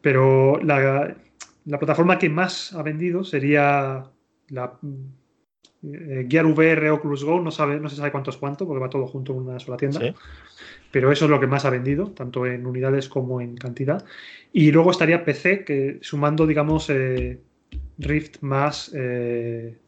[0.00, 1.14] Pero la,
[1.66, 4.04] la plataforma que más ha vendido sería
[4.48, 4.78] la
[5.82, 8.90] eh, Gear VR Oculus Go, no, sabe, no se sabe cuánto es cuánto, porque va
[8.90, 10.14] todo junto en una sola tienda.
[10.90, 14.04] Pero eso es lo que más ha vendido, tanto en unidades como en cantidad.
[14.52, 17.40] Y luego estaría PC, que sumando, digamos, eh,
[17.98, 19.78] Rift más, eh,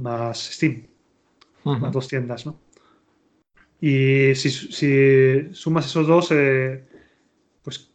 [0.00, 0.86] más Steam.
[1.64, 2.58] Las dos tiendas, ¿no?
[3.80, 6.28] Y si, si sumas esos dos,
[7.62, 7.90] pues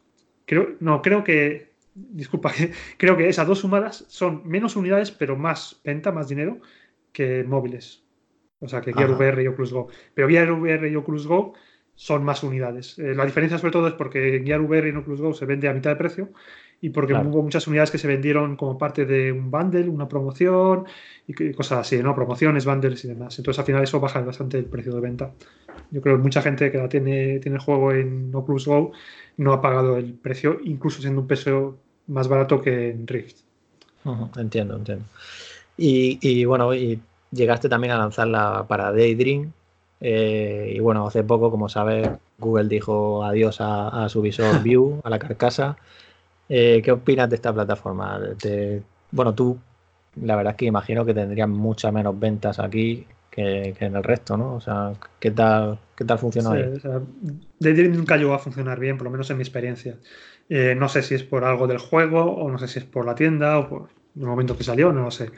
[0.46, 2.52] creo, no, creo que disculpa,
[2.98, 6.60] creo que esas dos sumadas son menos unidades, pero más venta, más dinero
[7.14, 8.04] que móviles.
[8.60, 9.88] O sea, que Gear VR y Oculus Go.
[10.14, 11.54] Pero Gear VR y Oculus Go
[11.96, 12.98] son más unidades.
[12.98, 15.74] Eh, la diferencia sobre todo es porque Gear VR y Oculus Go se vende a
[15.74, 16.30] mitad de precio
[16.82, 20.86] y porque hubo muchas unidades que se vendieron como parte de un bundle, una promoción
[21.26, 22.14] y cosas así, ¿no?
[22.14, 23.38] Promociones, bundles y demás.
[23.40, 25.32] Entonces al final eso baja bastante el precio de venta.
[25.92, 28.92] Yo creo que mucha gente que la tiene, tiene el juego en Oculus Go
[29.38, 33.38] no ha pagado el precio, incluso siendo un precio más barato que en Rift.
[34.36, 35.06] entiendo, entiendo.
[35.78, 37.02] Y, bueno, y
[37.32, 39.52] llegaste también a lanzarla para Daydream.
[40.02, 45.10] Eh, y bueno, hace poco, como sabes, Google dijo adiós a, su visor View, a
[45.10, 45.78] la carcasa.
[46.50, 48.20] Eh, ¿Qué opinas de esta plataforma?
[49.12, 49.58] bueno, tú,
[50.22, 54.38] la verdad es que imagino que tendrías muchas menos ventas aquí que, en el resto,
[54.38, 54.56] ¿no?
[54.56, 56.80] O sea, ¿qué tal, qué tal funciona ahí?
[57.60, 59.98] Daydream nunca llegó a funcionar bien, por lo menos en mi experiencia.
[60.50, 63.06] Eh, no sé si es por algo del juego, o no sé si es por
[63.06, 65.32] la tienda, o por el momento que salió, no lo sé.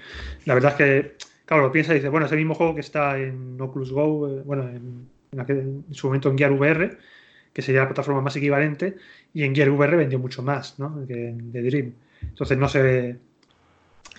[0.45, 1.15] La verdad es que,
[1.45, 4.30] claro, lo piensa y dice, bueno, es el mismo juego que está en Oculus Go,
[4.30, 6.97] eh, bueno, en, su momento en Gear VR,
[7.51, 8.95] que sería la plataforma más equivalente,
[9.34, 11.05] y en Gear VR vendió mucho más, ¿no?
[11.07, 11.93] Que en The Dream.
[12.21, 13.17] Entonces no sé.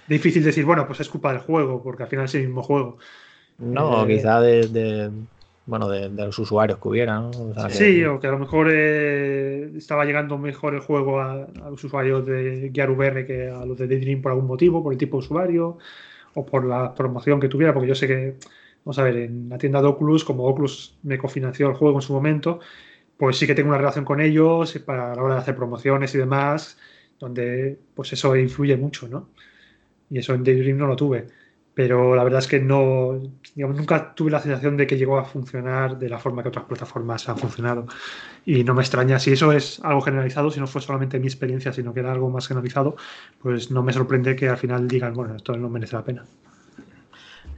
[0.09, 2.99] Difícil decir, bueno, pues es culpa del juego, porque al final es el mismo juego.
[3.59, 5.11] No, eh, quizá de,
[5.67, 7.33] bueno, de, los usuarios que hubiera, ¿no?
[7.71, 12.25] sí, o que a lo mejor eh, estaba llegando mejor el juego a, los usuarios
[12.25, 15.25] de Gear VR que a los de Daydream por algún motivo, por el tipo de
[15.25, 15.79] usuario
[16.35, 18.37] o por la promoción que tuviera, porque yo sé que,
[18.85, 22.03] vamos a ver, en la tienda de Oculus, como Oculus me cofinanció el juego en
[22.03, 22.61] su momento,
[23.17, 26.19] pues sí que tengo una relación con ellos para la hora de hacer promociones y
[26.19, 26.79] demás,
[27.19, 29.31] donde pues eso influye mucho, ¿no?
[30.11, 31.27] Y eso en Daydream no lo tuve
[31.77, 33.21] pero la verdad es que no,
[33.55, 36.65] digamos, nunca tuve la sensación de que llegó a funcionar de la forma que otras
[36.65, 37.87] plataformas han funcionado.
[38.47, 41.75] Y no me extraña, si eso es algo generalizado, si no fue solamente mi experiencia,
[41.75, 42.97] sino que era algo más generalizado,
[43.43, 46.25] pues no me sorprende que al final digan, bueno, esto no merece la pena.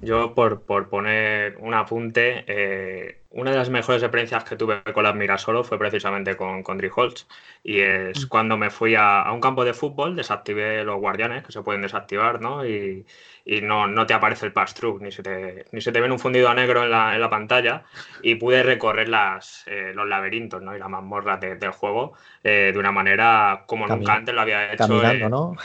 [0.03, 5.05] Yo, por, por poner un apunte, eh, una de las mejores experiencias que tuve con
[5.05, 7.27] las Mirasolo fue precisamente con, con Holtz.
[7.63, 8.29] Y es mm.
[8.29, 11.83] cuando me fui a, a, un campo de fútbol, desactivé los guardianes, que se pueden
[11.83, 12.67] desactivar, ¿no?
[12.67, 13.05] Y,
[13.45, 16.19] y no, no te aparece el pass-through, ni, se te, ni se te ven un
[16.19, 17.85] fundido a negro en la, en la pantalla
[18.23, 20.77] y pude recorrer las, eh, los laberintos ¿no?
[20.77, 22.13] y las mazmorras del juego
[22.45, 24.87] eh, de una manera como nunca antes lo había hecho.
[24.87, 25.57] Caminando, eh, ¿no?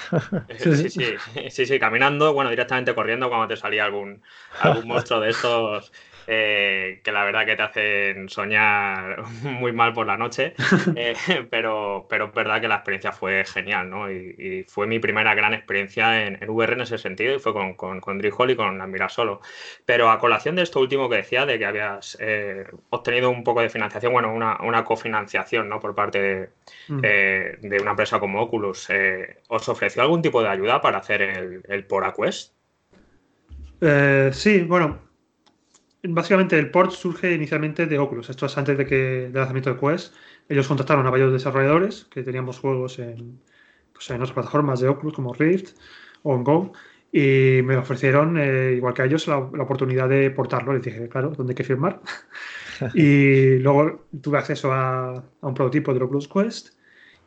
[0.58, 1.16] sí, sí,
[1.50, 4.22] sí, sí, caminando, bueno, directamente corriendo cuando te salía algún,
[4.62, 5.92] algún monstruo de estos
[6.28, 10.54] eh, que la verdad que te hacen soñar muy mal por la noche,
[10.96, 11.16] eh,
[11.50, 14.12] pero, pero es verdad que la experiencia fue genial, ¿no?
[14.12, 18.00] Y, fue mi primera gran experiencia en, VR en ese sentido y fue con, con,
[18.00, 19.42] con y con Admira Solo.
[19.86, 23.62] Pero a colación de esto último que decía, de que habías eh, obtenido un poco
[23.62, 25.80] de financiación, bueno, una, una cofinanciación, ¿no?
[25.80, 26.50] Por parte de,
[26.88, 27.02] mm.
[27.02, 28.88] de una empresa como Oculus,
[29.48, 32.54] ¿os ofreció algún tipo de ayuda para hacer el, el Pora Quest?
[34.32, 35.13] sí, bueno,
[36.06, 38.30] Básicamente el port surge inicialmente de Oculus.
[38.30, 40.14] Esto es antes de que del lanzamiento de Quest.
[40.50, 43.40] Ellos contactaron a varios desarrolladores que teníamos juegos en,
[43.94, 45.78] pues en otras plataformas de Oculus como Rift
[46.24, 46.74] o en Go
[47.16, 50.74] y me ofrecieron, eh, igual que a ellos, la, oportunidad de portarlo.
[50.74, 52.02] Les dije, claro, ¿dónde hay que firmar?
[52.96, 56.70] y luego tuve acceso a, un prototipo de Oculus Quest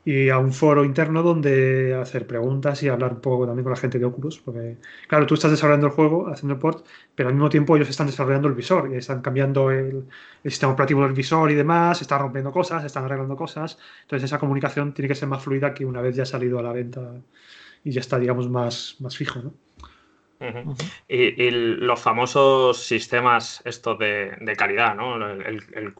[0.06, 3.76] y a un foro interno donde hacer preguntas y hablar un poco también con la
[3.76, 4.78] gente de Oculus, porque
[5.08, 6.86] claro, tú estás desarrollando el juego, haciendo el port,
[7.16, 10.06] pero al mismo tiempo ellos están desarrollando el visor y están cambiando el,
[10.44, 14.94] sistema operativo del visor y demás, están rompiendo cosas, están arreglando cosas, entonces esa comunicación
[14.94, 17.00] tiene que ser más fluida que una vez ya ha salido a la venta
[17.82, 19.65] y ya está, digamos, más, más fijo, ¿no?
[21.08, 25.16] Y, los famosos sistemas estos de, calidad, ¿no?
[25.30, 25.94] El,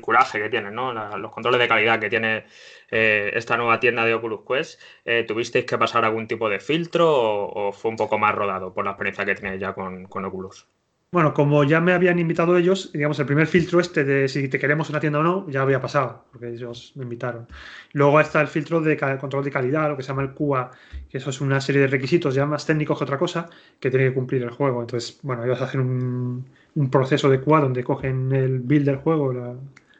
[0.00, 0.92] coraje que tienen, ¿no?
[1.18, 2.44] los controles de calidad que tiene
[2.90, 7.10] eh, esta nueva tienda de Oculus Quest, eh, ¿tuvisteis que pasar algún tipo de filtro
[7.10, 10.66] o, fue un poco más rodado por la experiencia que tenéis ya con, con Oculus?
[11.14, 14.58] Bueno, como ya me habían invitado ellos, digamos, el primer filtro este de si te
[14.58, 17.46] queremos una tienda o no, ya había pasado, porque ellos me invitaron.
[17.92, 20.72] Luego está el filtro de control de calidad, lo que se llama el QA,
[21.08, 23.48] que eso es una serie de requisitos ya más técnicos que otra cosa,
[23.78, 24.80] que tiene que cumplir el juego.
[24.80, 29.32] Entonces, bueno, ellos hacen un, un proceso de QA donde cogen el build del juego,
[29.32, 29.54] la,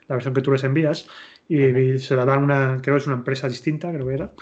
[0.09, 1.09] versión que tú les envías,
[1.49, 4.33] y, se la dan una, creo que es una empresa distinta, creo que era,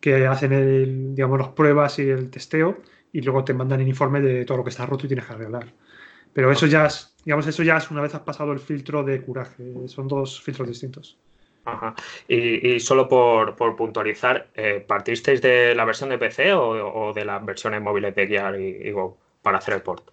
[0.00, 2.78] que hacen el, digamos, las pruebas y el testeo,
[3.12, 5.32] y luego te mandan el informe de todo lo que está roto y tienes que
[5.32, 5.66] arreglar.
[6.34, 9.22] Pero eso ya es, digamos, eso ya es una vez has pasado el filtro de
[9.22, 9.64] curaje.
[9.86, 11.16] Son dos filtros distintos.
[11.64, 11.94] Ajá.
[12.28, 17.80] Y, solo por, puntualizar, eh, ¿partisteis de la versión de PC o, de las versiones
[17.80, 20.10] móviles de Gear y, Go para hacer el port?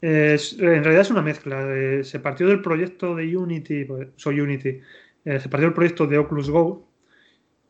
[0.00, 1.64] en realidad es una mezcla.
[1.68, 4.80] Eh, se partió del proyecto de Unity, pues, soy Unity,
[5.24, 6.88] eh, se partió del proyecto de Oculus Go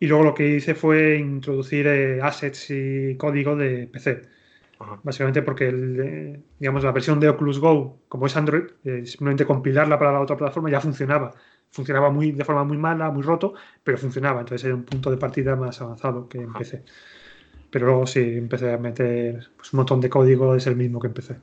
[0.00, 1.86] y luego lo que hice fue introducir
[2.22, 4.22] assets y código de PC.
[5.02, 9.98] Básicamente porque eh, digamos, la versión de Oculus Go, como es Android, eh, simplemente compilarla
[9.98, 11.32] para la otra plataforma ya funcionaba.
[11.70, 14.40] Funcionaba muy, de forma muy mala, muy roto, pero funcionaba.
[14.40, 16.84] Entonces era un punto de partida más avanzado que empecé.
[17.70, 21.06] Pero luego sí, empecé a meter pues, un montón de código, es el mismo que
[21.06, 21.36] empecé.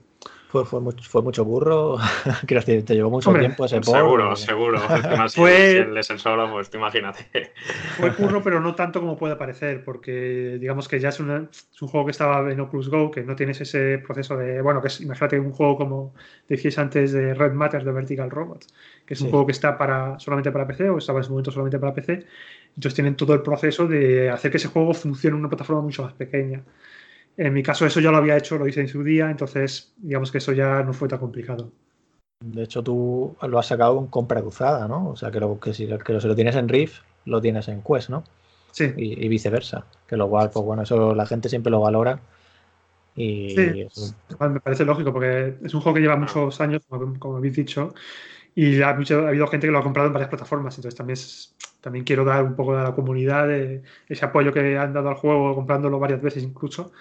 [0.49, 1.97] Fue, fue, mucho, fue mucho burro.
[2.47, 3.97] Quiero decir, te llevó mucho tiempo ese port.
[3.99, 4.79] Seguro, seguro.
[5.35, 7.51] fue, el de solo, pues imagínate.
[7.97, 11.49] Fue burro, pero no tanto como puede parecer, porque digamos que ya es, un
[11.81, 14.59] juego que estaba en Oculus Go, que no tienes ese proceso de.
[14.63, 16.15] Bueno, que es, imagínate un juego como
[16.47, 18.73] decías antes de Red Matter de Vertical Robots,
[19.05, 21.51] que es un juego que está para solamente para PC o estaba en ese momento
[21.51, 22.25] solamente para PC.
[22.69, 26.01] Entonces tienen todo el proceso de hacer que ese juego funcione en una plataforma mucho
[26.01, 26.63] más pequeña.
[27.39, 30.29] En mi caso eso ya lo había hecho, lo hice en su día, entonces digamos
[30.29, 31.71] que eso ya no fue tan complicado.
[32.43, 35.07] De hecho, tú lo has sacado con compra cruzada, ¿no?
[35.11, 37.81] O sea, que, lo, que, si, que si lo tienes en Rift, lo tienes en
[37.81, 38.25] Quest, ¿no?
[38.71, 38.91] Sí.
[38.97, 39.85] Y, viceversa.
[40.05, 42.19] Que lo cual, pues bueno, eso la gente siempre lo valora.
[43.15, 43.87] Y sí,
[44.37, 47.93] me parece lógico, porque es un juego que lleva muchos años, como, habéis dicho,
[48.53, 51.17] y ha, habido gente que lo ha comprado en varias plataformas, entonces también,
[51.79, 55.55] también quiero dar un poco a la comunidad ese apoyo que han dado al juego
[55.55, 56.91] comprándolo varias veces incluso,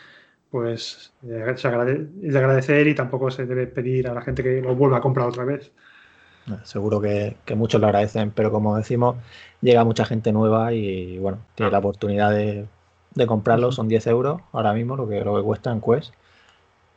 [0.50, 4.74] pues eh, es de agradecer y tampoco se debe pedir a la gente que lo
[4.74, 5.70] vuelva a comprar otra vez.
[6.64, 9.16] Seguro que, muchos lo agradecen, pero como decimos,
[9.60, 12.66] llega mucha gente nueva y bueno, tiene la oportunidad de,
[13.26, 16.14] comprarlo, son 10 euros ahora mismo lo que, lo que cuesta en Quest.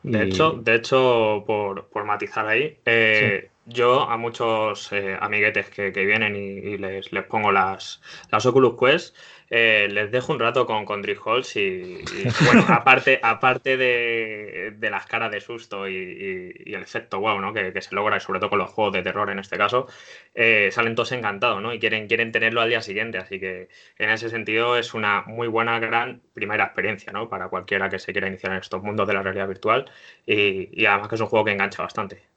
[0.04, 6.36] De hecho, de hecho por, matizar ahí, eh, yo a muchos eh, amiguetes que, vienen
[6.36, 8.01] y, les, les, pongo las,
[8.32, 9.16] las Oculus Quest,
[9.53, 12.03] eh, les dejo un rato con, con Halls y,
[12.45, 17.53] bueno, aparte, aparte de, las caras de susto y, el efecto wow, ¿no?
[17.53, 19.88] Que, se logra, y sobre todo con los juegos de terror en este caso,
[20.34, 21.74] eh, salen todos encantados, ¿no?
[21.74, 25.47] Y quieren, quieren tenerlo al día siguiente, así que en ese sentido es una muy
[25.49, 27.30] buena, gran primera experiencia, ¿no?
[27.30, 29.91] Para cualquiera que se quiera iniciar en estos mundos de la realidad virtual
[30.26, 32.31] y, y además que es un juego que engancha bastante.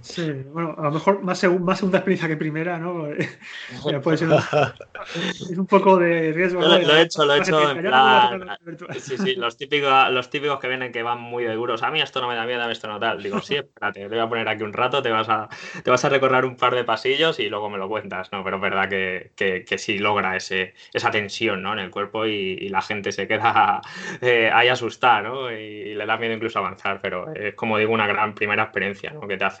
[0.00, 3.08] Sí, bueno, a lo mejor más, más segunda experiencia que primera, ¿no?
[4.02, 4.28] puede ser
[5.14, 6.60] es un poco de riesgo.
[6.60, 8.58] Lo, he hecho, lo he hecho en plan.
[8.98, 11.82] Sí, sí, los típicos, los típicos que vienen que van muy seguros.
[11.82, 13.22] A mí esto no me da miedo, a mí esto no tal.
[13.22, 15.48] Digo, sí, espérate, te voy a poner aquí un rato, te vas a,
[15.82, 18.42] te vas a recorrer un par de pasillos y luego me lo cuentas, ¿no?
[18.44, 21.72] Pero es verdad que, que, sí logra ese, esa tensión, ¿no?
[21.72, 23.80] En el cuerpo y, la gente se queda
[24.20, 25.50] eh, ahí asustada, ¿no?
[25.50, 29.26] Y, le da miedo incluso avanzar, pero es como digo, una gran primera experiencia, ¿no?
[29.26, 29.57] Que te hace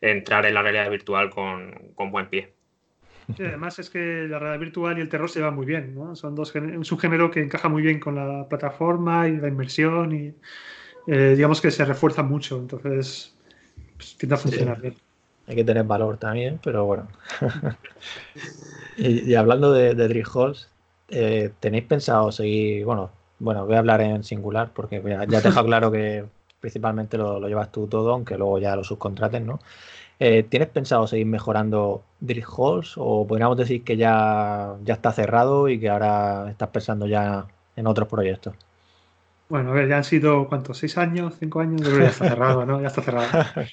[0.00, 2.52] entrar en la realidad virtual con, buen pie.
[3.38, 6.14] además es que la realidad virtual y el terror se van muy bien, ¿no?
[6.16, 10.34] Son dos un género que encaja muy bien con la plataforma y la inversión y
[11.06, 13.34] eh, digamos que se refuerza mucho, entonces
[13.96, 14.94] pues, tiende a funcionar bien.
[15.46, 17.08] Hay que tener valor también, pero bueno.
[18.96, 20.70] y, hablando de, de Halls,
[21.08, 25.48] eh, ¿tenéis pensado seguir, bueno, bueno, voy a hablar en singular porque ya, ya te
[25.48, 26.24] dejo claro que
[26.64, 29.60] principalmente lo, llevas tú todo, aunque luego ya lo subcontraten, ¿no?
[30.18, 35.68] Eh, ¿Tienes pensado seguir mejorando Drill Halls o podríamos decir que ya, ya está cerrado
[35.68, 37.46] y que ahora estás pensando ya
[37.76, 38.54] en otros proyectos?
[39.50, 40.78] Bueno, a ver, ya han sido, ¿cuántos?
[40.78, 41.34] ¿Seis años?
[41.38, 41.82] ¿Cinco años?
[41.82, 42.80] ya está cerrado, ¿no?
[42.80, 43.28] Ya está cerrado.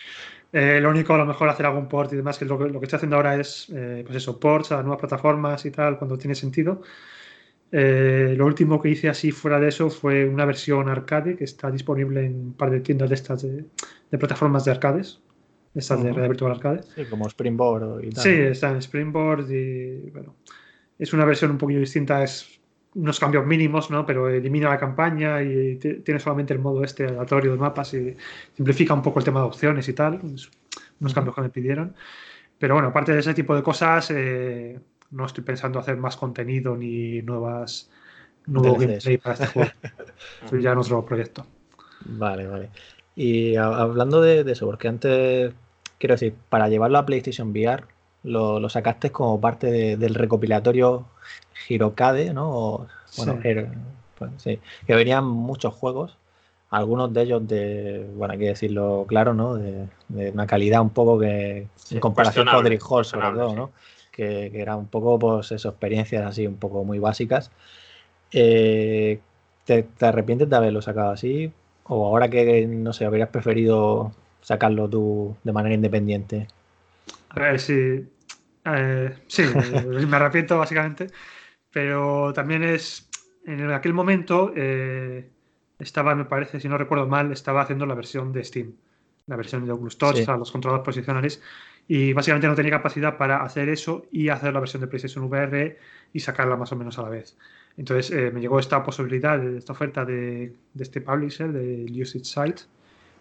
[0.54, 2.82] Eh, lo único, a lo mejor hacer algún port y demás, que lo que, lo
[2.82, 6.18] que estoy haciendo ahora es, eh, pues eso, ports a nuevas plataformas y tal, cuando
[6.18, 6.82] tiene sentido.
[7.72, 11.72] Eh, lo último que hice así fuera de eso fue una versión arcade que está
[11.72, 13.66] disponible en un par de tiendas de estas de,
[14.18, 15.22] plataformas de arcades,
[15.74, 16.84] estas de red virtual arcade.
[16.96, 18.24] Sí, como Springboard y tal.
[18.24, 20.36] Sí, está en Springboard y bueno,
[21.00, 22.60] es una versión un poquito distinta, es
[22.94, 24.06] unos cambios mínimos, ¿no?
[24.06, 28.16] Pero elimina la campaña y tiene solamente el modo este aleatorio de mapas y
[28.54, 30.20] simplifica un poco el tema de opciones y tal,
[31.00, 31.96] unos cambios que me pidieron.
[32.58, 34.78] Pero bueno, aparte de ese tipo de cosas, eh,
[35.12, 37.90] no estoy pensando hacer más contenido ni nuevas
[38.46, 39.72] nuevo gameplay para este juego.
[40.44, 41.46] Estoy ya en otro proyecto.
[42.06, 42.70] Vale, vale.
[43.16, 45.54] Y hablando de, eso, porque antes,
[46.00, 47.84] quiero decir, para llevarlo a PlayStation VR,
[48.24, 51.06] lo, sacaste como parte del recopilatorio
[51.68, 52.88] Hirocade, ¿no?
[53.18, 53.40] bueno,
[54.18, 56.18] pues, sí, que venían muchos juegos,
[56.70, 59.56] algunos de ellos de, bueno, hay que decirlo claro, ¿no?
[59.56, 59.88] De,
[60.32, 63.72] una calidad un poco que, en comparación con Dream Hall, sobre todo, ¿no?
[64.12, 67.52] Que, que eran un poco, pues, eso, experiencias así un poco muy básicas.
[68.32, 69.20] Eh,
[69.66, 71.52] ¿te, arrepientes de haberlo sacado así?
[71.86, 76.48] ¿O ahora que, no sé, habrías preferido sacarlo tú de manera independiente?
[77.30, 78.08] A ver, sí.
[78.66, 79.44] Eh, sí,
[80.08, 81.08] me arrepiento básicamente.
[81.72, 83.10] Pero también es.
[83.46, 85.28] En aquel momento eh,
[85.80, 88.76] estaba, me parece, si no recuerdo mal, estaba haciendo la versión de Steam.
[89.28, 91.42] La versión de Oculus Touch, los controladores posicionales.
[91.88, 95.78] Y básicamente no tenía capacidad para hacer eso y hacer la versión de PlayStation VR
[96.14, 97.38] y sacarla más o menos a la vez.
[97.78, 102.64] Entonces eh, me llegó esta posibilidad, esta oferta de, de este publisher, de Usage Site,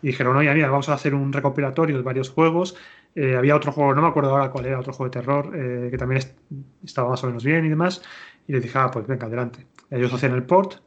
[0.03, 2.77] y dijeron, oye, mira, vamos a hacer un recopilatorio de varios juegos.
[3.15, 5.89] Eh, había otro juego, no me acuerdo ahora cuál era, otro juego de terror, eh,
[5.91, 6.23] que también
[6.85, 8.03] estaba más o menos bien y demás.
[8.47, 9.67] Y les dije, ah, pues venga, adelante.
[9.91, 10.81] Ellos hacían el port,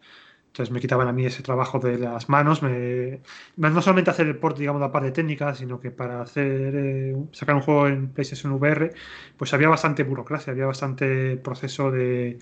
[0.53, 2.61] entonces me quitaban a mí ese trabajo de las manos.
[2.61, 3.21] Me,
[3.57, 7.55] no solamente hacer el port, digamos, la parte técnica, sino que para hacer eh, sacar
[7.55, 8.93] un juego en PlayStation VR,
[9.35, 12.37] pues había bastante burocracia, había bastante proceso de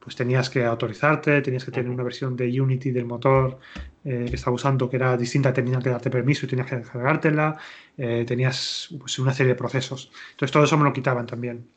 [0.00, 3.58] pues tenías que autorizarte, tenías que tener una versión de Unity del motor
[4.04, 7.58] eh, que estaba usando que era distinta, tenías que darte permiso y tenías que descargártela,
[7.98, 10.10] eh, tenías pues, una serie de procesos.
[10.30, 11.68] Entonces todo eso me lo quitaban también.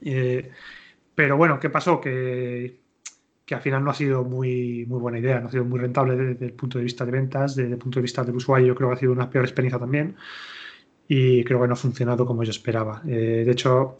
[0.00, 0.50] Eh,
[1.14, 2.00] pero bueno, ¿qué pasó?
[2.00, 2.83] Que,
[3.44, 6.16] que, al final no ha sido muy, muy buena idea, no ha sido muy rentable
[6.16, 8.88] desde, el punto de vista de ventas, desde el punto de vista del usuario, creo
[8.90, 10.16] que ha sido una peor experiencia también
[11.08, 13.00] y creo que no ha funcionado como yo esperaba.
[13.04, 13.96] de hecho,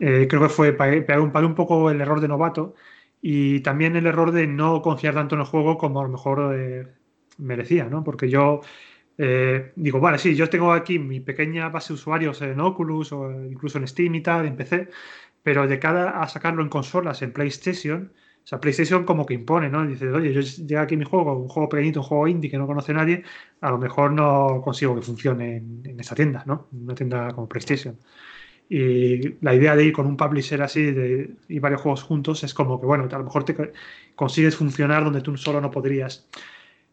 [0.00, 2.74] eh, creo que fue para un, un poco el error de novato
[3.22, 6.54] y también el error de no confiar tanto en el juego como a lo mejor
[6.58, 6.88] eh,
[7.38, 8.04] merecía, ¿no?
[8.04, 8.60] Porque yo
[9.18, 13.30] eh, digo, vale, sí, yo tengo aquí mi pequeña base de usuarios en Oculus o
[13.46, 14.90] incluso en Steam y tal, en PC,
[15.42, 18.12] pero de cara a sacarlo en consolas, en PlayStation,
[18.44, 19.86] o sea, PlayStation como que impone, ¿no?
[19.86, 22.66] Dice, oye, yo llega aquí mi juego, un juego pequeñito, un juego indie que no
[22.66, 23.24] conoce nadie,
[23.60, 26.68] a lo mejor no consigo que funcione en, en esa tienda, ¿no?
[26.72, 27.98] Una tienda como PlayStation.
[28.68, 30.80] Y la idea de ir con un publisher así
[31.48, 33.72] y varios juegos juntos es como que, bueno, a lo mejor te
[34.14, 36.28] consigues funcionar donde tú solo no podrías.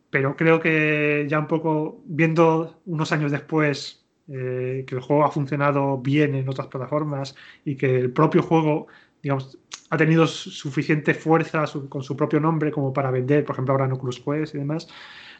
[0.09, 5.31] Pero creo que ya un poco, viendo unos años después eh, que el juego ha
[5.31, 7.35] funcionado bien en otras plataformas
[7.65, 8.87] y que el propio juego,
[9.21, 9.57] digamos,
[9.89, 13.91] ha tenido suficiente fuerza con su propio nombre como para vender, por ejemplo, ahora en
[13.91, 14.87] Oculus Quest y demás,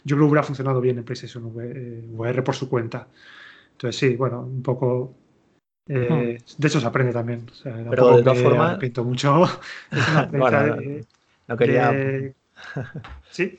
[0.04, 3.08] yo creo que hubiera funcionado bien en PlayStation VR eh, por su cuenta.
[3.74, 5.16] Entonces, sí, bueno, un poco
[5.88, 7.46] eh, de eso se aprende también.
[7.64, 8.78] Pero de todas formas.
[8.78, 9.44] Pinto mucho.
[11.48, 12.24] no quería.
[13.30, 13.58] ¿Sí?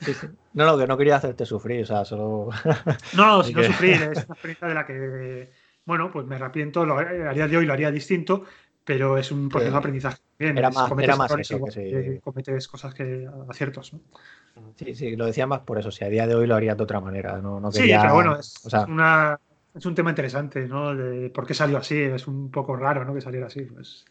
[0.55, 2.51] No, no, que no quería hacerte sufrir, o sea, solo.
[3.17, 5.51] no, no, si no sufrir, es una experiencia de la que,
[5.85, 8.45] bueno, pues me arrepiento, lo haría de hoy, lo haría distinto,
[8.85, 10.21] pero es un proceso de aprendizaje.
[10.39, 14.01] era más, era más eso, que cometes cosas que aciertos, ¿no?
[14.77, 16.83] Sí, sí, lo decía más por eso, si a día de hoy lo haría de
[16.83, 18.01] otra manera, no, no quería...
[18.01, 19.39] Sí, pero bueno, es, una
[19.75, 20.95] es un tema interesante, ¿no?
[20.95, 23.15] De por qué salió así, es un poco raro, ¿no?
[23.15, 23.63] Que saliera así.
[23.63, 24.05] Pues,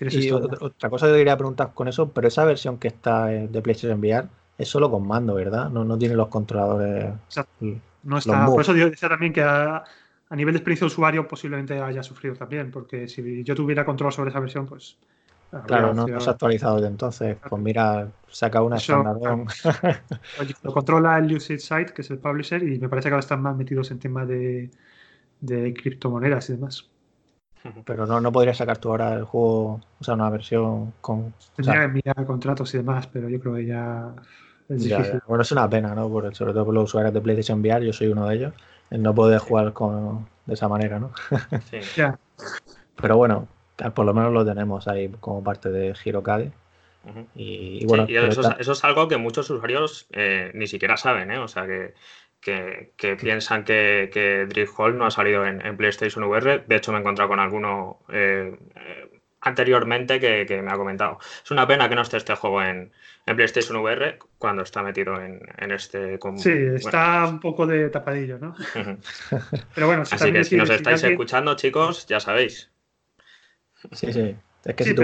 [0.00, 3.98] y otra, cosa que quería preguntar con eso, pero esa versión que está de PlayStation
[3.98, 5.70] VR es solo con mando, ¿verdad?
[5.70, 7.14] No, no tiene los controladores.
[8.04, 8.46] No está.
[8.46, 9.42] Por eso yo decía también que
[10.30, 14.12] a, nivel de experiencia de usuario posiblemente haya sufrido también, porque si yo tuviera control
[14.12, 14.98] sobre esa versión, pues.
[15.66, 17.38] Claro, no, se ha actualizado desde entonces.
[17.48, 19.16] Pues mira, saca una estándar.
[20.62, 23.40] Lo controla el Usage Site, que es el publisher, y me parece que ahora están
[23.40, 24.70] más metidos en tema de,
[25.40, 26.90] de criptomonedas y demás.
[27.84, 31.34] Pero no, no podrías sacar tú ahora el juego, o sea, una versión con.
[31.56, 34.14] Tendría que enviar contratos y demás, pero yo creo que ya
[34.68, 35.20] es difícil.
[35.26, 36.08] Bueno, es una pena, ¿no?
[36.08, 38.54] Por, sobre todo por los usuarios de PlayStation VR, yo soy uno de ellos,
[38.90, 41.12] el no poder jugar con, de esa manera, ¿no?
[41.70, 41.78] Sí.
[42.96, 43.48] Pero bueno,
[43.94, 46.52] por lo menos lo tenemos ahí como parte de Hirocade.
[47.34, 51.38] Y, bueno, eso, es, algo que muchos usuarios eh, ni siquiera saben, ¿eh?
[51.38, 51.94] O sea, que,
[52.96, 56.64] que, piensan que, que Drift Hall no ha salido en, PlayStation VR.
[56.66, 58.58] De hecho, me he encontrado con alguno eh,
[59.40, 61.18] anteriormente que, me ha comentado.
[61.44, 62.92] Es una pena que no esté este juego en,
[63.24, 66.18] PlayStation VR cuando está metido en, este...
[66.38, 68.54] sí, está un poco de tapadillo, ¿no?
[69.74, 72.70] Pero bueno, Así que si nos estáis escuchando, chicos, ya sabéis.
[73.92, 74.34] Sí, sí.
[74.64, 74.94] Es que si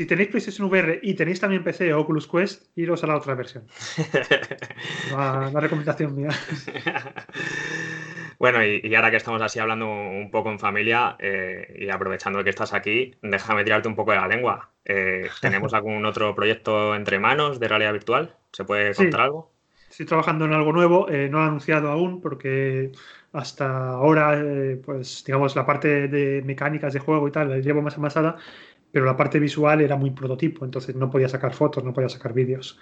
[0.00, 3.34] si tenéis PlayStation VR y tenéis también PC o Oculus Quest, iros a la otra
[3.34, 3.66] versión.
[5.12, 6.30] la, recomendación mía.
[8.40, 12.48] Bueno, y, ahora que estamos así hablando un poco en familia eh, y aprovechando que
[12.48, 14.70] estás aquí, déjame tirarte un poco de la lengua.
[14.86, 18.34] Eh, ¿Tenemos algún otro proyecto entre manos de realidad virtual?
[18.50, 19.52] ¿Se puede contar algo?
[19.90, 22.92] Estoy trabajando en algo nuevo, eh, no he anunciado aún porque
[23.34, 24.42] hasta ahora,
[24.86, 28.38] pues digamos, la parte de mecánicas de juego y tal la llevo más amasada
[28.92, 32.32] pero la parte visual era muy prototipo, entonces no podía sacar fotos, no podía sacar
[32.32, 32.76] vídeos.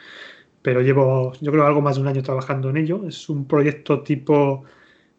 [0.62, 3.06] Pero llevo, yo creo, algo más de un año trabajando en ello.
[3.06, 4.64] Es un proyecto tipo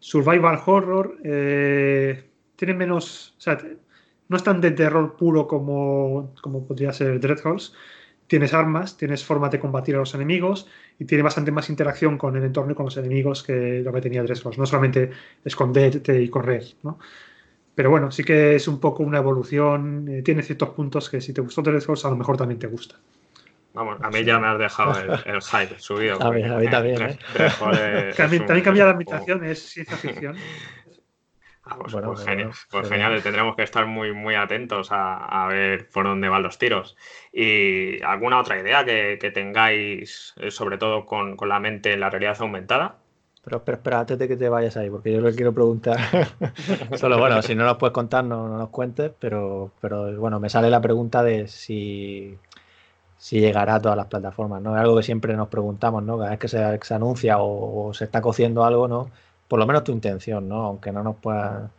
[0.00, 1.18] survival horror.
[1.22, 2.24] Eh,
[2.56, 3.58] tiene menos, o sea,
[4.28, 7.74] no es tan de terror puro como, como podría ser Dreadhalls.
[8.26, 12.36] Tienes armas, tienes formas de combatir a los enemigos y tiene bastante más interacción con
[12.36, 14.58] el entorno y con los enemigos que lo que tenía Dreadhalls.
[14.58, 15.10] No solamente
[15.44, 16.98] esconderte y correr, ¿no?
[17.74, 20.08] Pero bueno, sí que es un poco una evolución.
[20.08, 22.96] Eh, tiene ciertos puntos que si te gustó Force, a lo mejor también te gusta.
[23.72, 24.94] Vamos, a mí ya me has dejado
[25.24, 26.20] el, hype subido.
[26.22, 27.02] A mí, a mí también.
[27.02, 27.18] ¿eh?
[28.16, 30.36] también, también cambia la ambientación, es ciencia ficción.
[31.62, 33.22] Ah, pues, pues genial, pues genial.
[33.22, 36.96] tendremos que estar muy, muy atentos a, ver por dónde van los tiros.
[37.32, 42.10] ¿Y alguna otra idea que, tengáis, eh, sobre todo con, con, la mente en la
[42.10, 42.96] realidad aumentada?
[43.44, 45.98] Pero espera, espera, antes de que te vayas ahí, porque yo le quiero preguntar.
[46.96, 50.70] Solo, bueno, si no nos puedes contar, no, nos cuentes, pero, pero bueno, me sale
[50.70, 52.36] la pregunta de si,
[53.20, 54.74] si llegará a todas las plataformas, ¿no?
[54.74, 56.16] Es algo que siempre nos preguntamos, ¿no?
[56.16, 59.10] Cada vez que se, se anuncia o, se está cociendo algo, ¿no?
[59.46, 60.62] Por lo menos tu intención, ¿no?
[60.62, 61.70] Aunque no nos pueda.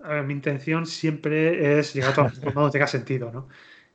[0.00, 3.48] A ver, mi intención siempre es llegar a todas las plataformas donde tenga sentido, ¿no?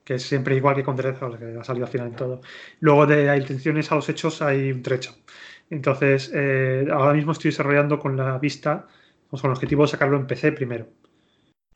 [0.04, 2.42] Que es siempre igual que con Dreadful, que ha salido al final en todo.
[2.82, 5.16] Luego de las intenciones a los hechos hay un trecho.
[5.70, 8.88] Entonces, eh, ahora mismo estoy desarrollando con la vista,
[9.30, 10.88] con el objetivo de sacarlo en PC primero.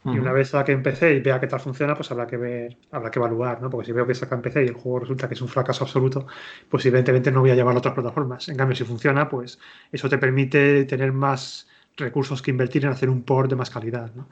[0.05, 2.77] Y una vez que en PC y vea qué tal funciona, pues habrá que ver,
[2.91, 3.71] habrá que evaluar, ¿no?
[3.71, 5.83] Porque si veo que saca en PC y el juego resulta que es un fracaso
[5.83, 6.27] absoluto,
[6.69, 8.47] pues evidentemente no voy a llevarlo a otras plataformas.
[8.49, 9.57] En cambio, si funciona, pues
[9.91, 14.11] eso te permite tener más recursos que invertir en hacer un port de más calidad,
[14.13, 14.29] ¿no?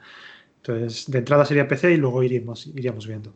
[0.58, 3.32] Entonces, de entrada sería PC y luego iríamos, iríamos viendo.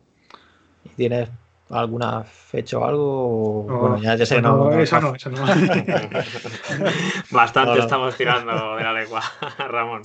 [0.95, 1.29] ¿Tienes
[1.69, 3.63] alguna fecha o algo?
[3.63, 5.45] bueno, ya, ya sé, no, eso no, eso no.
[7.31, 9.21] Bastante estamos tirando de la lengua,
[9.57, 10.01] Ramón.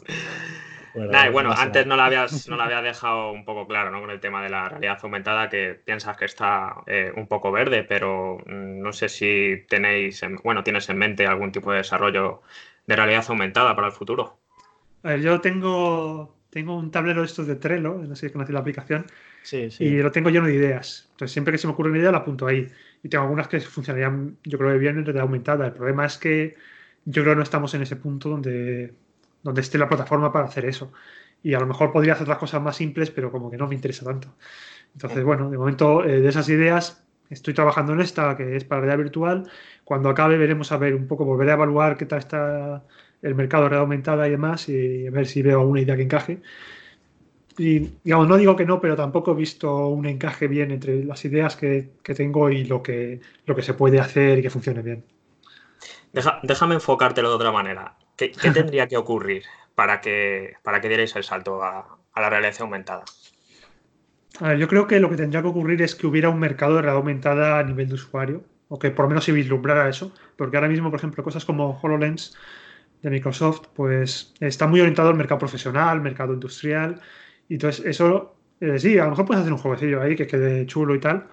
[0.94, 4.00] Bueno, bueno antes no lo, habías, no lo había dejado un poco claro ¿no?
[4.00, 7.84] con el tema de la realidad aumentada, que piensas que está eh, un poco verde,
[7.84, 12.42] pero mm, no sé si tenéis, bueno, tienes en mente algún tipo de desarrollo
[12.86, 14.38] de realidad aumentada para el futuro.
[15.02, 18.54] A ver, yo tengo, tengo un tablero de estos de Trello, no sé si conocéis
[18.54, 19.06] la aplicación,
[19.52, 21.08] y lo tengo lleno de ideas.
[21.12, 22.66] Entonces, siempre que se me ocurre una idea, la apunto ahí.
[23.02, 25.66] Y tengo algunas que funcionarían, yo creo, bien en realidad aumentada.
[25.66, 26.56] El problema es que
[27.04, 28.94] yo creo que no estamos en ese punto donde,
[29.44, 30.90] donde esté la plataforma para hacer eso.
[31.42, 33.76] Y a lo mejor podría hacer otras cosas más simples, pero como que no me
[33.76, 34.34] interesa tanto.
[34.94, 38.80] Entonces, bueno, de momento, eh, de esas ideas, estoy trabajando en esta, que es para
[38.80, 39.50] realidad virtual.
[39.84, 42.82] Cuando acabe, veremos a ver un poco, volveré a evaluar qué tal está
[43.22, 46.02] el mercado de realidad aumentada y demás, y a ver si veo alguna idea que
[46.02, 46.40] encaje.
[47.58, 51.24] Y digamos, no digo que no, pero tampoco he visto un encaje bien entre las
[51.24, 55.04] ideas que, tengo y lo que, lo que se puede hacer y que funcione bien.
[56.42, 57.96] déjame enfocártelo de otra manera.
[58.16, 59.44] ¿Qué, tendría que ocurrir
[59.74, 63.04] para que, para que dierais el salto a, la realidad aumentada?
[64.58, 66.98] yo creo que lo que tendría que ocurrir es que hubiera un mercado de realidad
[66.98, 70.68] aumentada a nivel de usuario, o que por lo menos se vislumbrara eso, porque ahora
[70.68, 72.36] mismo, por ejemplo, cosas como HoloLens
[73.02, 77.00] de Microsoft, pues está muy orientado al mercado profesional, mercado industrial,
[77.48, 80.66] y entonces eso, eh, sí, a lo mejor puedes hacer un jueguecillo ahí que quede
[80.66, 81.28] chulo y tal,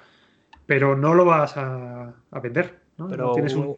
[0.65, 2.80] pero no lo vas a, vender.
[3.01, 3.09] ¿No?
[3.09, 3.77] Pero tienes un,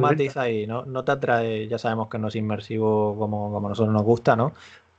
[0.00, 0.84] matiz ahí, ¿no?
[0.84, 4.36] No te atrae, ya sabemos que no es inmersivo como, como a nosotros nos gusta,
[4.36, 4.52] ¿no?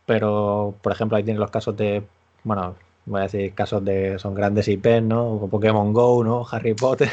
[0.06, 2.04] Pero, por ejemplo, ahí tienes los casos de,
[2.44, 5.24] bueno, voy a decir casos de, son grandes IP, ¿no?
[5.24, 6.46] Como Pokémon Go, ¿no?
[6.52, 7.10] Harry Potter.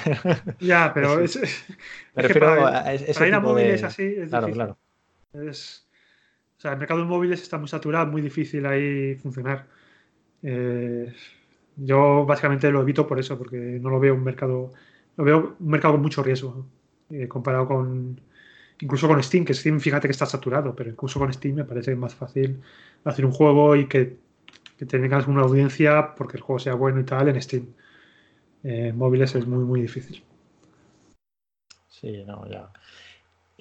[0.61, 1.39] Ya, pero es,
[2.15, 4.75] Me refiero a ese tipo móviles así es claro, difícil.
[5.33, 5.49] Claro.
[5.49, 5.87] Es,
[6.59, 9.67] o sea, el mercado de móviles está muy saturado, muy difícil ahí funcionar.
[10.43, 11.13] Eh,
[11.77, 14.73] yo básicamente lo evito por eso, porque no lo veo un mercado,
[15.21, 16.65] lo veo un mercado con mucho riesgo,
[17.11, 18.19] eh, comparado con,
[18.81, 21.95] incluso con Steam, que Steam fíjate que está saturado, pero incluso con Steam me parece
[21.95, 22.63] más fácil
[23.05, 24.17] hacer un juego y que,
[24.79, 27.67] que tengas una audiencia porque el juego sea bueno y tal en Steam.
[28.63, 30.23] En móviles es muy, muy difícil.
[31.89, 32.71] Sí, no, ya.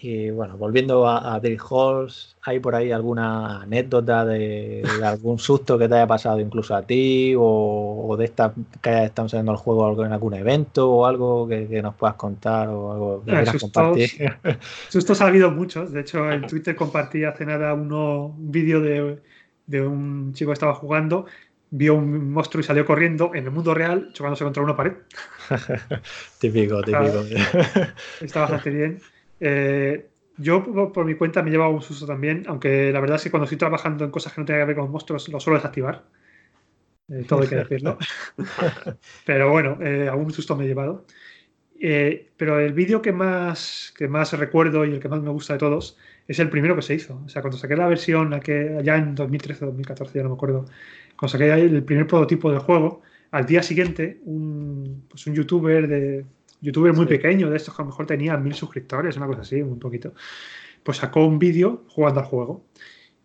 [0.01, 5.89] Y bueno, volviendo a, a Halls, ¿hay por ahí alguna anécdota de, algún susto que
[5.89, 10.05] te haya pasado incluso a ti o, de esta que haya estado enseñando el juego
[10.05, 14.09] en algún evento o algo que, nos puedas contar o algo que quieras compartir?
[14.87, 15.91] Sustos ha habido muchos.
[15.91, 19.21] De hecho, en Twitter compartí hace nada uno, un vídeo de,
[19.67, 21.25] de un chico que estaba jugando
[21.71, 24.93] vio un monstruo y salió corriendo en el mundo real chocándose contra una pared.
[26.39, 27.23] típico, típico.
[28.21, 29.01] Está bastante bien.
[29.39, 33.23] Eh, yo por, mi cuenta me he llevado un susto también, aunque la verdad es
[33.23, 35.57] que cuando estoy trabajando en cosas que no tienen que ver con monstruos lo suelo
[35.57, 36.05] desactivar.
[37.09, 37.97] Eh, todo hay que decirlo.
[39.25, 41.05] pero bueno, eh, algún susto me he llevado.
[42.37, 45.59] pero el vídeo que más, que más recuerdo y el que más me gusta de
[45.59, 47.21] todos es el primero que se hizo.
[47.25, 50.65] O sea, cuando saqué la versión allá en 2013 o 2014, ya no me acuerdo,
[51.17, 56.25] cuando saqué el primer prototipo del juego, al día siguiente un, pues un youtuber de
[56.61, 59.61] youtuber muy pequeño, de estos que a lo mejor tenía mil suscriptores, una cosa así,
[59.61, 60.13] un poquito,
[60.83, 62.65] pues sacó un vídeo jugando al juego.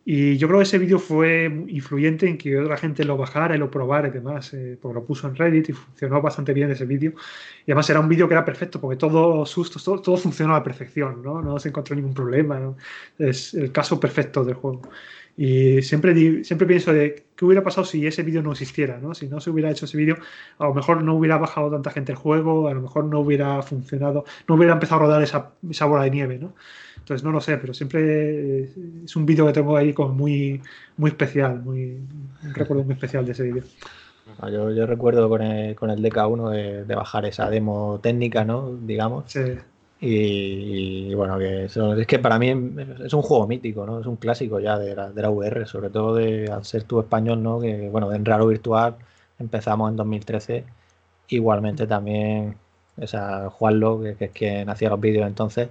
[0.07, 3.59] Y yo creo que ese vídeo fue influyente en que otra gente lo bajara y
[3.59, 6.85] lo probara y demás, eh, porque lo puso en Reddit y funcionó bastante bien ese
[6.85, 7.15] vídeo.
[7.65, 10.59] Y además era un vídeo que era perfecto, porque todo sustos, todo, todo funcionó a
[10.59, 11.41] la perfección, ¿no?
[11.41, 12.77] No se encontró ningún problema,
[13.19, 14.83] Es el caso perfecto del juego.
[15.37, 19.15] Y siempre, siempre pienso de qué hubiera pasado si ese vídeo no existiera, ¿no?
[19.15, 20.17] Si no se hubiera hecho ese vídeo,
[20.59, 23.61] a lo mejor no hubiera bajado tanta gente el juego, a lo mejor no hubiera
[23.63, 26.55] funcionado, no hubiera empezado a rodar esa, esa bola de nieve, ¿no?
[26.99, 28.63] Entonces no lo sé, pero siempre
[29.05, 30.63] es un vídeo que tengo ahí como muy,
[30.97, 31.99] muy especial, muy,
[32.43, 33.65] un recuerdo muy especial de ese vídeo.
[34.39, 38.45] Ah, yo, yo, recuerdo con el, con el DK1 de, de, bajar esa demo técnica,
[38.45, 38.75] ¿no?
[38.75, 39.25] Digamos.
[39.27, 39.41] Sí.
[40.07, 42.51] Y, bueno, que es que para mí
[43.03, 44.01] es un juego mítico, ¿no?
[44.01, 47.01] Es un clásico ya de la, de la VR, sobre todo de, al ser tu
[47.01, 47.59] español, ¿no?
[47.59, 48.97] Que bueno, en Raro Virtual
[49.39, 50.65] empezamos en 2013.
[51.29, 52.57] Igualmente también
[52.99, 55.71] esa Juanlo, que, que es quien hacía los vídeos entonces,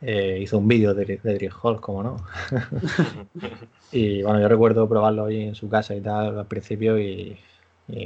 [0.00, 2.16] eh, hizo un vídeo de, de Hall, como no.
[3.92, 7.38] y bueno, yo recuerdo probarlo ahí en su casa y tal al principio y,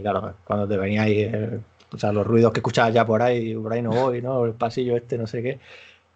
[0.02, 1.24] claro, cuando te venía ahí
[1.92, 4.44] o sea, los ruidos que escuchabas ya por ahí, por ahí no voy, ¿no?
[4.44, 5.58] El pasillo este, no sé qué.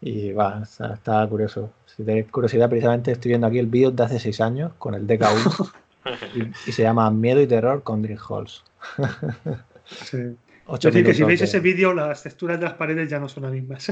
[0.00, 1.72] Y va, está, curioso.
[1.86, 5.06] Si tenés curiosidad, precisamente estoy viendo aquí el vídeo de hace seis años con el
[5.06, 5.72] DK1
[6.66, 8.64] y, se llama Miedo y Terror con Dream Halls.
[9.84, 10.36] sí.
[10.72, 13.42] Es decir, que si veis ese vídeo, las texturas de las paredes ya no son
[13.42, 13.88] las mismas.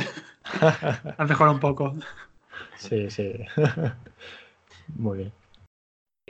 [1.19, 1.97] Han mejorado un poco.
[2.77, 3.35] Sí, sí.
[4.97, 5.33] Muy bien.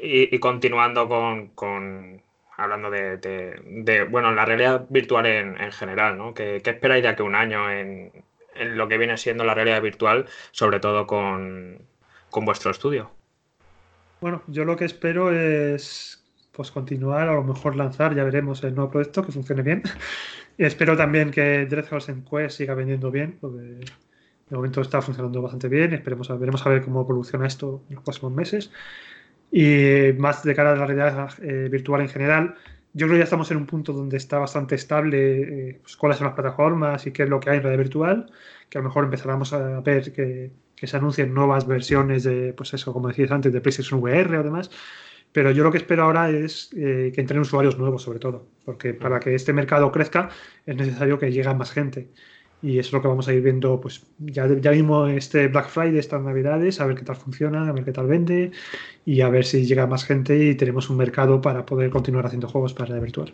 [0.01, 1.09] Y, continuando
[1.55, 2.22] con,
[2.59, 6.34] hablando de, bueno, la realidad virtual en, general, ¿no?
[6.34, 8.12] ¿Qué, esperáis de aquí un año en,
[8.74, 11.80] lo que viene siendo la realidad virtual, sobre todo con,
[12.32, 13.12] vuestro estudio?
[14.20, 18.74] Bueno, yo lo que espero es pues continuar, a lo mejor lanzar, ya veremos el
[18.74, 19.82] nuevo proyecto que funcione bien.
[20.59, 23.59] y espero también que Dreadhouse en Quest siga vendiendo bien, porque
[24.50, 25.94] de momento está funcionando bastante bien.
[25.94, 28.72] Esperemos, veremos a ver cómo evoluciona esto en los próximos meses.
[29.51, 32.55] Y más de cara a la realidad eh, virtual en general,
[32.92, 36.18] yo creo que ya estamos en un punto donde está bastante estable eh, pues, cuáles
[36.18, 38.32] son las plataformas y qué es lo que hay en realidad virtual,
[38.68, 42.74] que a lo mejor empezaremos a ver que, que, se anuncien nuevas versiones de, pues
[42.74, 44.70] eso, como decías antes, de PlayStation VR o demás.
[45.32, 48.94] Pero yo lo que espero ahora es eh, que entren usuarios nuevos, sobre todo, porque
[48.94, 50.30] para que este mercado crezca
[50.64, 52.09] es necesario que llegue más gente.
[52.61, 55.68] Y eso es lo que vamos a ir viendo, pues ya, ya mismo este Black
[55.68, 58.50] Friday, estas navidades, a ver qué tal funciona, a ver qué tal vende
[59.06, 62.48] y a ver si llega más gente y tenemos un mercado para poder continuar haciendo
[62.48, 63.32] juegos para la virtual.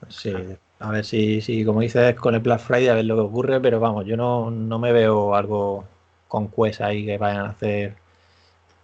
[0.00, 0.32] Pues sí,
[0.78, 3.60] a ver si, si, como dices, con el Black Friday a ver lo que ocurre,
[3.60, 5.84] pero vamos, yo no, no me veo algo
[6.28, 7.94] con Quest ahí que vayan a hacer.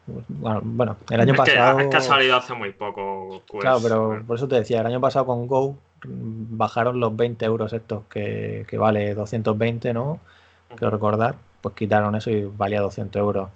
[0.06, 1.80] Bueno, el año pasado.
[1.80, 3.42] es que ha salido hace muy poco.
[3.58, 7.72] Claro, pero por eso te decía, el año pasado con Go bajaron los 20 euros
[7.72, 10.20] estos que, vale 220, ¿no?
[10.68, 13.51] Quiero recordar, pues quitaron eso y valía 200 euros,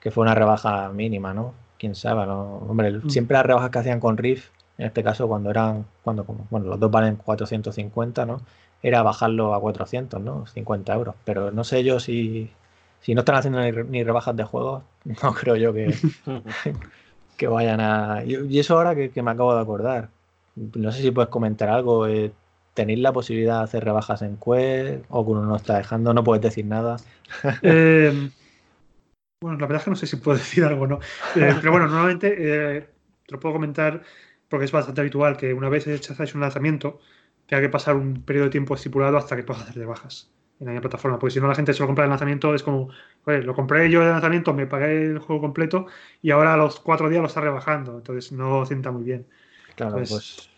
[0.00, 1.54] que fue una rebaja mínima, ¿no?
[1.78, 2.58] Quién sabe, ¿no?
[2.68, 3.10] Hombre, mm.
[3.10, 6.80] siempre las rebajas que hacían con Riff, en este caso cuando eran, cuando, bueno, los
[6.80, 8.40] dos valen 450, ¿no?
[8.82, 10.46] Era bajarlo a 400, ¿no?
[10.46, 12.50] 50 euros, pero no sé yo si,
[13.00, 14.82] si no están haciendo ni, rebajas de juegos,
[15.22, 15.94] no creo yo que,
[17.36, 18.24] que vayan a...
[18.24, 20.10] Y, eso ahora que me acabo de acordar,
[20.56, 22.06] no sé si puedes comentar algo.
[22.06, 22.32] Eh,
[22.74, 26.12] ¿Tenéis la posibilidad de hacer rebajas en Quest o uno no está dejando?
[26.12, 26.96] No puedes decir nada.
[27.62, 28.30] Eh,
[29.40, 30.96] bueno, la verdad es que no sé si puedo decir algo no.
[31.36, 34.02] Eh, pero bueno, normalmente te lo puedo comentar
[34.48, 37.00] porque es bastante habitual que una vez hecho un lanzamiento
[37.46, 40.30] tenga que pasar un periodo de tiempo estipulado hasta que puedas hacer rebajas
[40.60, 41.18] en la plataforma.
[41.18, 42.90] Porque si no, la gente se lo compra de lanzamiento, es como,
[43.24, 45.86] lo compré yo de lanzamiento, me pagué el juego completo
[46.22, 47.98] y ahora a los cuatro días lo está rebajando.
[47.98, 49.26] Entonces no sienta muy bien.
[49.76, 50.48] Claro, pues,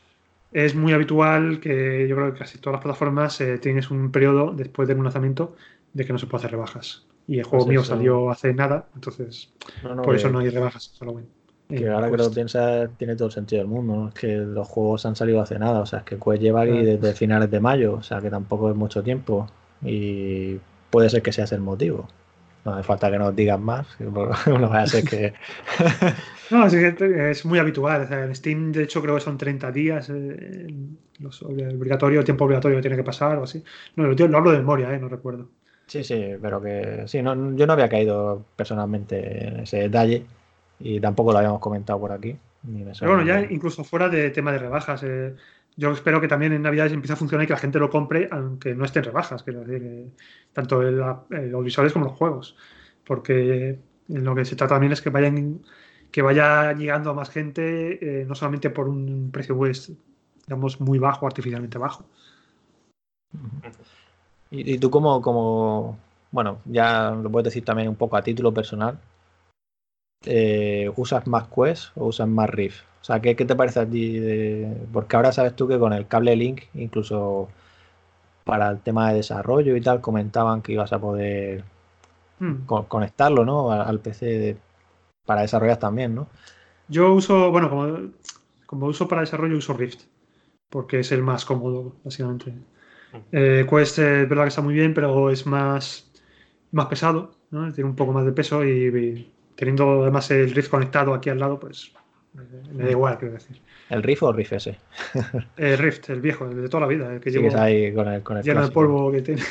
[0.53, 4.53] es muy habitual que yo creo que casi todas las plataformas eh, tienes un periodo
[4.53, 5.57] después del lanzamiento
[5.93, 7.05] de que no se puede hacer rebajas.
[7.27, 9.51] Y el juego pues mío salió hace nada, entonces
[10.03, 11.21] por eso no hay rebajas solo
[11.69, 14.09] Que ahora que lo piensas, tiene todo el sentido del mundo.
[14.09, 15.81] Es que los juegos han salido hace nada.
[15.81, 17.97] O sea, es que Quest lleva aquí desde finales de mayo.
[17.97, 19.47] O sea, que tampoco es mucho tiempo.
[19.83, 20.59] Y
[20.89, 22.09] puede ser que sea ese el motivo.
[22.64, 23.87] No hace falta que nos digan más.
[24.01, 25.35] No vaya a ser que.
[26.51, 28.09] No, es, muy habitual.
[28.11, 30.11] en Steam, de hecho, creo que son 30 días.
[30.11, 30.66] Eh,
[31.18, 33.62] los, el obligatorio, el tiempo obligatorio que tiene que pasar o así.
[33.96, 35.49] No, lo, hablo de memoria, eh, no recuerdo.
[35.86, 40.26] Sí, sí, pero que sí, no, yo no había caído personalmente en ese detalle
[40.78, 42.36] y tampoco lo habíamos comentado por aquí.
[43.01, 45.34] pero bueno, ya incluso fuera de tema de rebajas, eh,
[45.76, 48.28] yo espero que también en Navidades empiece a funcionar y que la gente lo compre,
[48.30, 50.09] aunque no esté en rebajas, quiero decir, eh,
[50.53, 52.57] tanto los visuales como los juegos,
[53.05, 53.78] porque
[54.09, 55.61] lo que se trata también es que vayan
[56.11, 59.92] que vaya llegando a más gente, eh, no solamente por un precio pues,
[60.46, 62.04] digamos, muy bajo, artificialmente bajo.
[64.50, 65.98] Y, tú como, como,
[66.30, 68.98] bueno, ya lo puedes decir también un poco a título personal,
[70.24, 72.82] eh, ¿usas más Quest o usas más Rift?
[73.00, 74.20] O sea, ¿qué, te parece a ti?
[74.92, 77.48] Porque ahora sabes tú que con el cable Link, incluso
[78.44, 81.64] para el tema de desarrollo y tal, comentaban que ibas a poder
[82.38, 82.64] hmm.
[82.88, 83.70] conectarlo, ¿no?
[83.70, 84.56] Al, PC
[85.29, 86.26] para desarrollar también, ¿no?
[86.89, 88.12] Yo uso, bueno, como,
[88.64, 90.05] como uso para desarrollo, uso Rift,
[90.70, 92.55] porque es el más cómodo, básicamente.
[93.31, 96.11] Eh, Quest es verdad que está muy bien, pero es más,
[96.72, 97.70] más pesado, ¿no?
[97.74, 101.61] tiene un poco más de peso y, teniendo además el Rift conectado aquí al lado,
[101.61, 101.93] pues
[102.72, 103.61] me da igual, quiero decir.
[103.91, 104.79] ¿El Rift o el Rift ese?
[105.59, 108.22] el Rift, el viejo, el de toda la vida, el que llevo ahí con el,
[108.22, 109.43] con el lleno de polvo que tiene.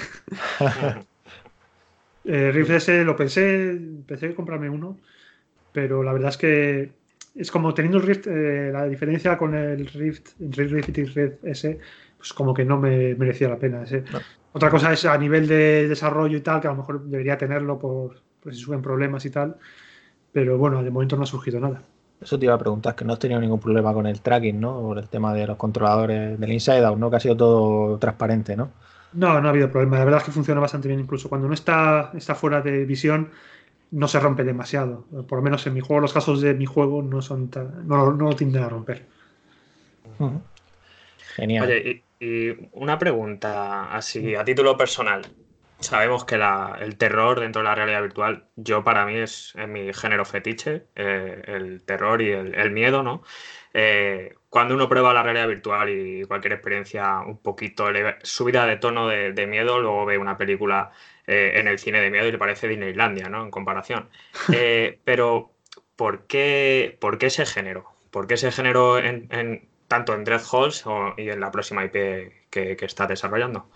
[2.26, 4.98] el Rift ese lo pensé, pensé comprarme uno,
[5.78, 6.92] pero la verdad es que
[7.36, 11.02] es como teniendo el Rift, eh, la diferencia con el Rift, entre el Rift y
[11.02, 11.80] el Rift ese
[12.18, 13.84] pues como que no me merecía la pena.
[14.54, 17.78] Otra cosa es a nivel de desarrollo y tal, que a lo mejor debería tenerlo
[17.78, 18.16] por,
[18.50, 19.58] si suben problemas y tal,
[20.32, 21.84] pero bueno, de momento no ha surgido nada.
[22.20, 24.82] Eso te iba a preguntar, que no has tenido ningún problema con el tracking, ¿no?
[24.82, 27.12] Por el tema de los controladores del Inside Out, ¿no?
[27.12, 28.72] Que ha sido todo transparente, ¿no?
[29.14, 30.00] No, no ha habido problema.
[30.00, 31.00] La verdad es que funciona bastante bien.
[31.00, 33.30] Incluso cuando no está, está fuera de visión,
[33.92, 35.06] no se rompe demasiado.
[35.28, 37.50] Por lo menos en mi juego, los casos de mi juego no son
[37.86, 39.06] no, no lo tienden a romper.
[41.36, 41.66] Genial.
[41.66, 45.22] Oye, y una pregunta así a título personal.
[45.80, 46.36] Sabemos que
[46.80, 51.44] el terror dentro de la realidad virtual, yo para mí es, mi género fetiche, eh,
[51.46, 53.22] el terror y el, miedo, ¿no?
[53.76, 57.86] Eh, cuando uno prueba la realidad virtual y cualquier experiencia un poquito
[58.24, 60.90] subida de tono de, miedo, luego ve una película
[61.28, 63.44] eh, en el cine de miedo y le parece Disneylandia, ¿no?
[63.44, 64.10] En comparación.
[65.04, 65.52] pero,
[65.96, 67.86] ¿por qué, ¿por qué ese género?
[68.10, 69.28] ¿Por qué ese género en
[69.88, 70.84] tanto en Dread Halls
[71.18, 71.94] y en la próxima IP
[72.50, 73.70] que, está desarrollando?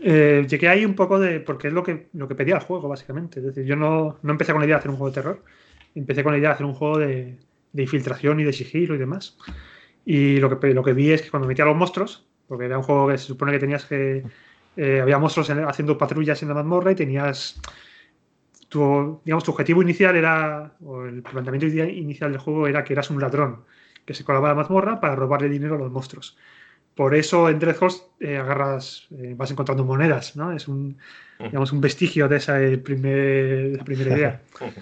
[0.00, 1.40] Eh, llegué ahí un poco de.
[1.40, 3.40] porque es lo que, lo que pedía el juego, básicamente.
[3.40, 5.42] Es decir, yo no, empecé con la idea de hacer un juego de terror,
[5.94, 7.38] empecé con la idea de hacer un juego de,
[7.72, 9.36] infiltración y de sigilo y demás.
[10.04, 12.78] Y lo que, lo que vi es que cuando metía a los monstruos, porque era
[12.78, 14.22] un juego que se supone que tenías que.
[14.76, 17.60] Eh, había monstruos haciendo patrullas en la mazmorra y tenías.
[18.68, 20.74] Tu, digamos, tu objetivo inicial era.
[20.84, 23.64] o el planteamiento inicial del juego era que eras un ladrón
[24.04, 26.36] que se colaba a la mazmorra para robarle dinero a los monstruos.
[26.94, 30.52] Por eso en Dreadhorst eh, agarras, eh, vas encontrando monedas, ¿no?
[30.52, 30.96] Es un,
[31.38, 34.42] digamos, un vestigio de esa, primer, primera idea.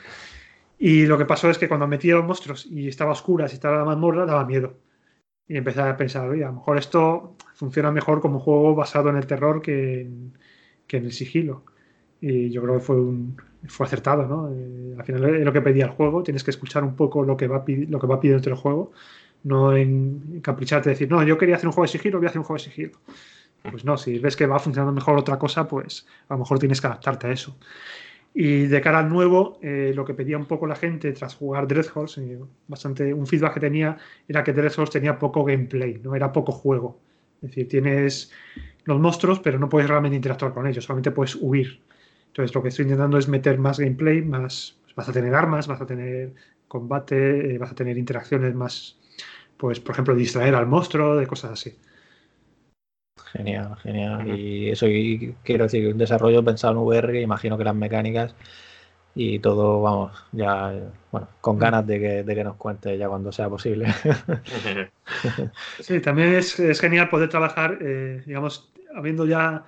[0.78, 3.54] Y lo que pasó es que cuando metí a los monstruos y estaba oscura, si
[3.54, 4.76] estaba la mazmorra, daba miedo.
[5.48, 9.16] Y empecé a pensar, oye, a lo mejor esto funciona mejor como juego basado en
[9.16, 10.32] el terror que en,
[10.86, 11.64] que en el sigilo.
[12.20, 13.36] Y yo creo que fue, un,
[13.66, 14.50] fue acertado, ¿no?
[14.52, 17.36] Eh, al final es lo que pedía el juego, tienes que escuchar un poco lo
[17.36, 18.92] que va, lo que va pidiendo el juego,
[19.44, 22.40] no en capricharte decir, no, yo quería hacer un juego de sigilo, voy a hacer
[22.40, 22.98] un juego de sigilo.
[23.70, 26.80] Pues no, si ves que va funcionando mejor otra cosa, pues a lo mejor tienes
[26.80, 27.56] que adaptarte a eso.
[28.34, 31.68] Y de cara al nuevo, eh, lo que pedía un poco la gente tras jugar
[31.68, 33.96] Dreadhorse, eh, bastante, un feedback que tenía
[34.28, 37.00] era que Dreadhorse tenía poco gameplay, no era poco juego.
[37.44, 38.32] Es decir, tienes
[38.84, 41.80] los monstruos, pero no puedes realmente interactuar con ellos, solamente puedes huir.
[42.28, 45.66] Entonces lo que estoy intentando es meter más gameplay, más pues vas a tener armas,
[45.66, 46.32] vas a tener
[46.68, 48.98] combate, eh, vas a tener interacciones más,
[49.58, 51.76] pues por ejemplo distraer al monstruo, de cosas así.
[53.32, 54.38] Genial, genial.
[54.38, 54.86] Y eso
[55.42, 58.34] quiero decir, un desarrollo pensado en VR, imagino que las mecánicas
[59.14, 60.72] y todo, vamos, ya,
[61.12, 63.86] bueno, con ganas de que, de que nos cuente ya cuando sea posible.
[65.80, 69.64] sí, también es, genial poder trabajar, eh, digamos, habiendo ya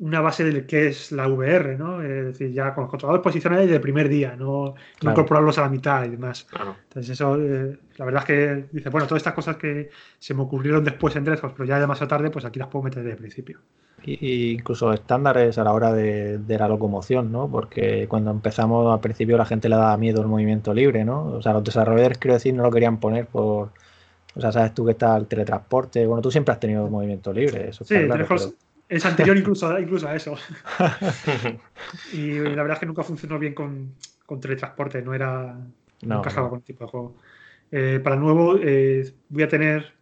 [0.00, 2.02] una base del que es la VR, ¿no?
[2.02, 5.68] Es decir, ya con los controladores posicionales desde el primer día, no, incorporarlos a la
[5.68, 6.46] mitad y demás.
[6.52, 10.42] Entonces, eso, eh, la verdad es que dice, bueno, todas estas cosas que se me
[10.42, 13.18] ocurrieron después en Dreadhouse, pero ya demasiado tarde, pues aquí las puedo meter desde el
[13.18, 13.60] principio.
[14.04, 17.50] Y, incluso estándares a la hora de, la locomoción, ¿no?
[17.50, 21.26] Porque cuando empezamos al principio la gente le daba miedo el movimiento libre, ¿no?
[21.26, 23.70] O sea, los desarrolladores, quiero decir, no lo querían poner por.
[24.34, 26.06] O sea, sabes tú que está el teletransporte.
[26.06, 27.70] Bueno, tú siempre has tenido movimiento libre.
[27.70, 28.26] Eso sí, claro,
[28.90, 30.34] es anterior incluso, incluso a eso.
[32.12, 33.94] y la verdad es que nunca funcionó bien con,
[34.26, 35.56] con teletransporte, no era.
[36.02, 37.16] No, encajaba con el tipo de juego.
[37.70, 39.99] Eh, para nuevo, eh, voy a tener.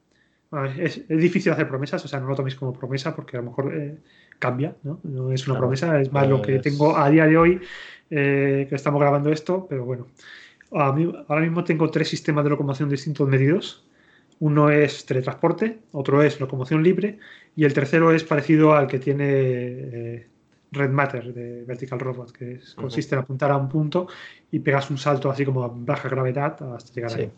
[0.79, 3.75] Es, difícil hacer promesas, o sea, no lo toméis como promesa porque a lo mejor
[3.75, 3.99] eh,
[4.39, 5.01] cambia, ¿no?
[5.03, 7.61] No es una promesa, es más lo que tengo a día de hoy
[8.09, 10.07] que estamos grabando esto, pero bueno.
[10.71, 13.85] ahora mismo tengo tres sistemas de locomoción distintos medidos.
[14.41, 17.19] Uno es teletransporte, otro es locomoción libre
[17.57, 20.27] y el tercero es parecido al que tiene eh,
[20.71, 24.07] Red Matter de Vertical Robot, que consiste en apuntar a un punto
[24.53, 27.33] y pegas un salto así como a baja gravedad hasta llegar ahí.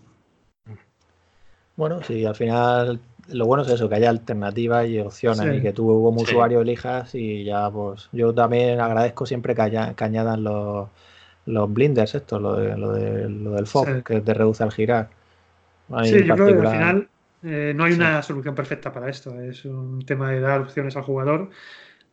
[1.80, 3.00] Bueno, sí, al final
[3.32, 7.14] lo bueno es eso, que haya alternativas y opciones y que tú como usuario elijas
[7.14, 10.88] y ya pues yo también agradezco siempre que, añadan los,
[11.46, 15.08] los blinders, esto, lo, de, lo, del fog, que te reduce al girar
[16.04, 17.08] sí, yo creo que al final
[17.42, 19.38] eh, no hay una solución perfecta para esto.
[19.40, 21.50] Es un tema de dar opciones al jugador.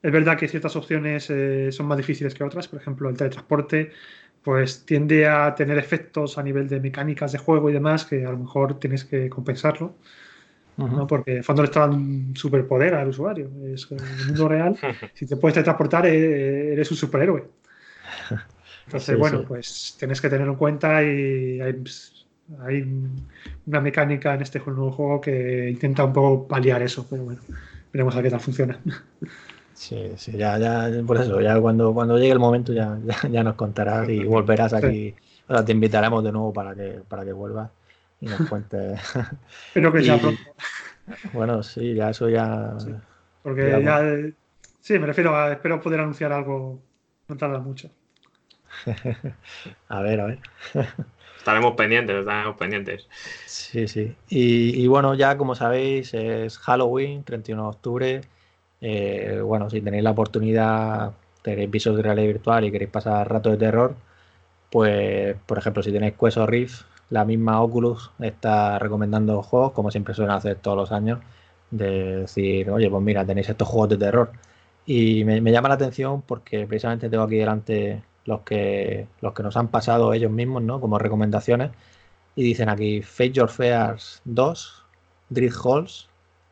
[0.02, 2.68] Es verdad que ciertas opciones eh, son más difíciles que otras.
[2.68, 3.91] Por ejemplo, el teletransporte
[4.48, 8.32] pues tiende a tener efectos a nivel de mecánicas de juego y demás que a
[8.32, 9.95] lo mejor tienes que compensarlo.
[10.78, 11.06] ¿no?
[11.06, 13.49] Porque en el fondo le está dando un superpoder al usuario.
[13.65, 14.78] Es, en el mundo real,
[15.14, 17.44] si te puedes teletransportar, eh, eres un superhéroe.
[18.86, 21.84] Entonces, bueno, pues tienes que tenerlo en cuenta y hay,
[22.61, 22.86] hay
[23.65, 27.41] una mecánica en este nuevo juego que intenta un poco paliar eso, pero bueno,
[27.91, 28.80] veremos a qué tal funciona.
[29.78, 32.98] Sí, sí, ya, ya, por eso, ya cuando, cuando llegue el momento ya,
[33.30, 35.14] ya, nos contarás y volverás aquí.
[35.48, 37.70] O sea, te invitaremos de nuevo para que, para que vuelvas
[38.20, 38.99] y nos cuentes.
[39.68, 40.41] Espero que pronto.
[41.32, 42.76] Bueno, sí, ya eso ya.
[43.44, 44.02] porque ya.
[44.82, 45.52] Sí, me refiero a.
[45.54, 46.80] Espero poder anunciar algo.
[47.28, 47.91] No tarda mucho.
[49.90, 50.40] a ver, a ver.
[51.38, 53.08] Estaremos pendientes, estaremos pendientes.
[53.45, 54.16] Sí, sí.
[54.28, 58.22] Y, bueno, ya como sabéis, es Halloween, 31 de octubre.
[58.82, 63.49] Eh, bueno, si tenéis la oportunidad, tenéis visos de realidad virtual y queréis pasar rato
[63.49, 63.95] de terror,
[64.72, 69.91] pues, por ejemplo, si tenéis Quest o Rift, la misma Oculus está recomendando juegos, como
[69.91, 71.20] siempre suelen hacer todos los años,
[71.72, 74.32] de decir, oye, pues mira, tenéis estos juegos de terror.
[74.86, 79.44] Y me, me llama la atención porque precisamente tengo aquí delante los que, los que
[79.44, 80.80] nos han pasado ellos mismos, ¿no?
[80.82, 81.72] Como recomendaciones.
[82.36, 84.86] Y dicen aquí Fate Your Fears 2,
[85.30, 86.10] Dread Halls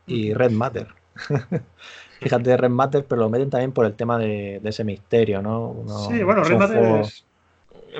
[0.07, 0.87] y Red Matter.
[2.21, 5.85] Fíjate Red Matter, pero lo meten también por el tema de, ese misterio, ¿no?
[6.09, 7.25] sí, bueno, Red Matter es...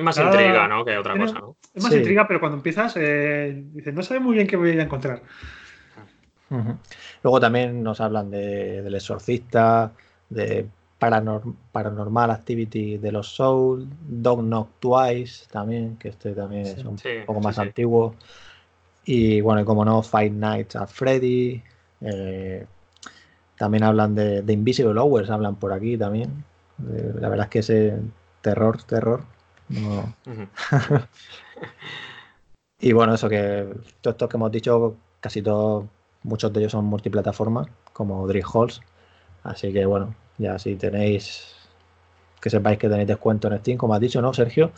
[0.01, 0.85] más intriga, ¿no?
[0.85, 1.55] Que otra cosa, ¿no?
[1.73, 4.83] Es más intriga, pero cuando empiezas, eh, dices, no sabes muy bien qué voy a
[4.83, 5.21] encontrar.
[7.23, 9.91] Luego también nos hablan de, del exorcista,
[10.29, 10.67] de
[10.99, 17.41] Paranormal Activity de los Soul, Dog Knock Twice también, que este también es un poco
[17.41, 18.15] más antiguo.
[19.03, 21.61] Y bueno, y como no, Five Nights at Freddy.
[22.01, 22.65] Eh,
[23.57, 26.43] también hablan de, Invisible Hours, hablan por aquí también.
[26.77, 27.99] la verdad es que ese
[28.41, 29.23] terror, terror.
[32.79, 33.67] y bueno, eso que
[34.01, 35.85] todos estos que hemos dicho, casi todos,
[36.23, 38.81] muchos de ellos son multiplataformas, como Dream Halls.
[39.43, 41.55] Así que bueno, ya si tenéis,
[42.41, 44.71] que sepáis que tenéis descuento en Steam, como has dicho, ¿no, Sergio?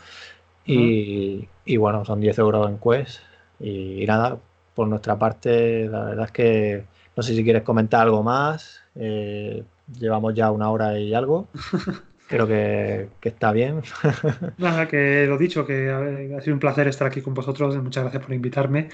[0.64, 3.20] Y, bueno, son 10 euros en Quest.
[3.58, 4.38] Y, nada,
[4.74, 6.84] por nuestra parte, la verdad es que
[7.18, 8.80] no sé si quieres comentar algo más.
[8.94, 9.64] Eh,
[9.98, 11.48] llevamos ya una hora y algo.
[12.28, 13.82] Creo que, está bien.
[14.58, 17.76] Nada, que lo dicho, que ha sido un placer estar aquí con vosotros.
[17.82, 18.90] Muchas gracias por invitarme.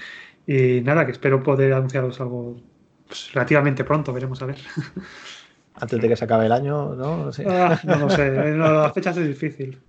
[0.47, 2.59] Y nada, que espero poder anunciaros algo
[3.07, 4.11] pues, relativamente pronto.
[4.11, 4.57] Veremos a ver.
[5.75, 7.29] antes de que se acabe el año, ¿no?
[7.47, 9.79] Ah, no lo sé, las fechas es difícil.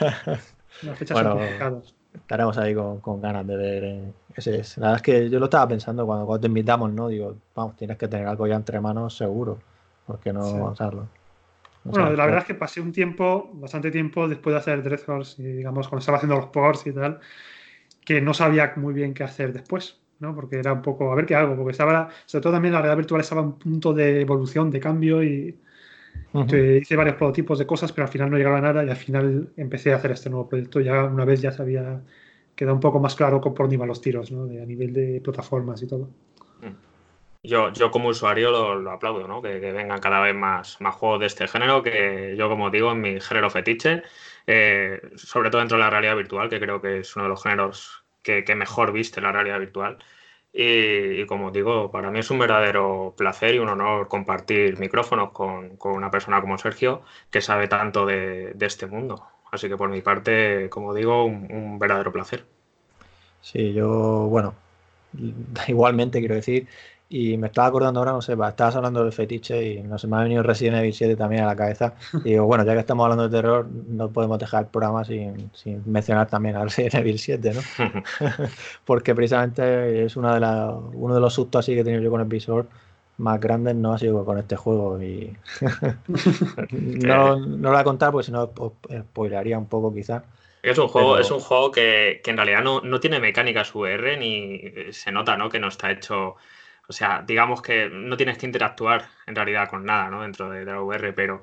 [0.00, 1.94] Las fechas son complicadas.
[2.14, 4.78] Estaremos ahí con, ganas de ver eh, ese es.
[4.78, 7.08] La verdad es que yo lo estaba pensando cuando, cuando, te invitamos, ¿no?
[7.08, 9.58] Digo, vamos, tienes que tener algo ya entre manos seguro,
[10.06, 10.56] porque no sí.
[10.56, 11.08] usarlo.
[11.84, 15.46] bueno, la verdad es que pasé un tiempo, bastante tiempo después de hacer Dreadhorse y
[15.46, 17.20] digamos cuando estaba haciendo los ports y tal,
[18.04, 20.00] que no sabía muy bien qué hacer después.
[20.20, 20.34] ¿no?
[20.34, 22.96] Porque era un poco, a ver qué hago, porque estaba, sobre todo también la realidad
[22.96, 25.58] virtual estaba en un punto de evolución, de cambio y
[26.34, 29.48] hice varios prototipos de cosas, pero al final no llegaba a nada y al final
[29.56, 30.80] empecé a hacer este nuevo proyecto.
[30.80, 32.00] Ya una vez ya se había
[32.54, 34.46] quedado un poco más claro por dónde iban los tiros, ¿no?
[34.46, 36.08] De, a nivel de plataformas y todo.
[37.42, 39.42] yo, yo como usuario lo, aplaudo, ¿no?
[39.42, 43.00] Que, vengan cada vez más, más juegos de este género, que yo como digo, en
[43.00, 44.02] mi género fetiche,
[44.46, 47.42] eh, sobre todo dentro de la realidad virtual, que creo que es uno de los
[47.42, 49.98] géneros que, mejor viste la realidad virtual.
[50.56, 55.76] Y, como digo, para mí es un verdadero placer y un honor compartir micrófonos con,
[55.82, 59.26] una persona como Sergio, que sabe tanto de, este mundo.
[59.50, 62.44] Así que por mi parte, como digo, un verdadero placer.
[63.40, 64.54] Sí, yo, bueno,
[65.68, 66.66] igualmente quiero decir,
[67.08, 70.16] y me estaba acordando ahora, no sé, estabas hablando del fetiche y no sé, me
[70.16, 71.94] ha venido Resident Evil 7 también a la cabeza.
[72.24, 75.50] Y digo, bueno, ya que estamos hablando de terror, no podemos dejar el programa sin,
[75.84, 77.60] mencionar también a Resident Evil 7, ¿no?
[78.84, 82.10] Porque precisamente es una de la, uno de los sustos así que he tenido yo
[82.10, 82.66] con el visor
[83.16, 85.36] más grandes no ha sido con este juego y
[86.72, 88.52] no, no lo voy a contar porque si no
[88.90, 90.24] spoilearía un poco quizás
[90.64, 94.92] es un juego, es un juego que, en realidad no, no, tiene mecánicas VR ni
[94.92, 95.50] se nota ¿no?
[95.50, 96.36] que no está hecho.
[96.86, 100.22] O sea, digamos que no tienes que interactuar en realidad con nada ¿no?
[100.22, 101.42] dentro de, de la VR, pero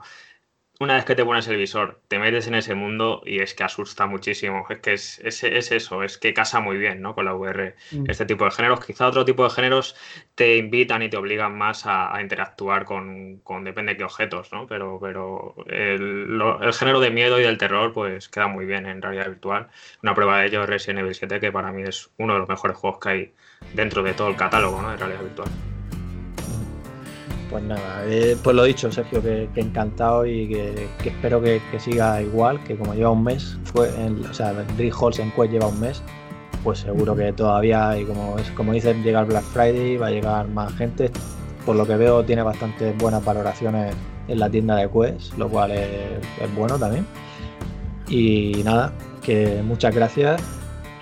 [0.82, 3.64] una vez que te pones el visor, te metes en ese mundo y es que
[3.64, 4.66] asusta muchísimo.
[4.68, 7.14] Es que es, es, eso, es que casa muy bien ¿no?
[7.14, 8.10] con la VR mm.
[8.10, 8.84] este tipo de géneros.
[8.84, 9.95] Quizá otro tipo de géneros
[10.34, 14.66] te invitan y te obligan más a, interactuar con, con, depende de qué objetos, ¿no?
[14.66, 19.02] Pero, pero el, el, género de miedo y del terror pues queda muy bien en
[19.03, 19.68] realidad virtual.
[20.02, 22.49] Una prueba de ello es Resident Evil 7, que para mí es uno de los
[22.49, 23.34] mejores juegos que hay
[23.74, 24.90] dentro de todo el catálogo ¿no?
[24.90, 25.49] de realidad virtual.
[27.52, 32.64] Pues nada, eh, pues lo dicho, Sergio, que, encantado y que, espero que, siga igual,
[32.64, 36.02] que como lleva un mes, o sea, Dream Halls en Quest lleva un mes,
[36.64, 40.48] pues seguro que todavía, y como, como dicen, llega el Black Friday, va a llegar
[40.48, 41.11] más gente.
[41.65, 43.94] Por lo que veo, tiene bastantes buenas valoraciones
[44.30, 47.06] en la tienda de Quest, lo cual es, bueno también.
[48.07, 50.41] Y nada, que muchas gracias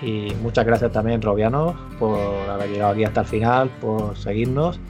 [0.02, 2.18] y muchas gracias también, Robianos, por
[2.50, 4.80] haber llegado aquí hasta el final, por seguirnos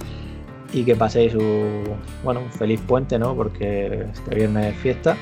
[0.72, 1.84] y que paséis un,
[2.22, 3.34] bueno, un feliz puente, ¿no?
[3.34, 5.16] Porque este viernes es fiesta.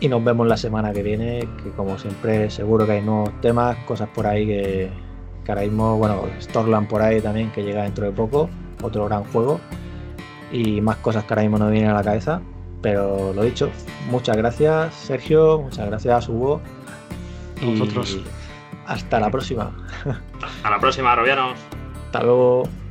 [0.00, 3.76] Y nos vemos la semana que viene, que como siempre seguro que hay nuevos temas,
[3.86, 4.90] cosas por ahí que,
[5.44, 8.48] que ahora mismo, bueno, Storland por ahí también, que llega dentro de poco,
[8.82, 9.60] otro gran juego.
[10.50, 12.42] Y más cosas que ahora mismo no vienen a la cabeza.
[12.82, 13.70] Pero lo dicho,
[14.10, 16.60] muchas gracias Sergio, muchas gracias Hugo.
[17.60, 17.80] Y
[18.86, 19.70] Hasta la próxima.
[20.42, 21.56] Hasta la próxima, Robianos.
[22.06, 22.81] Hasta luego.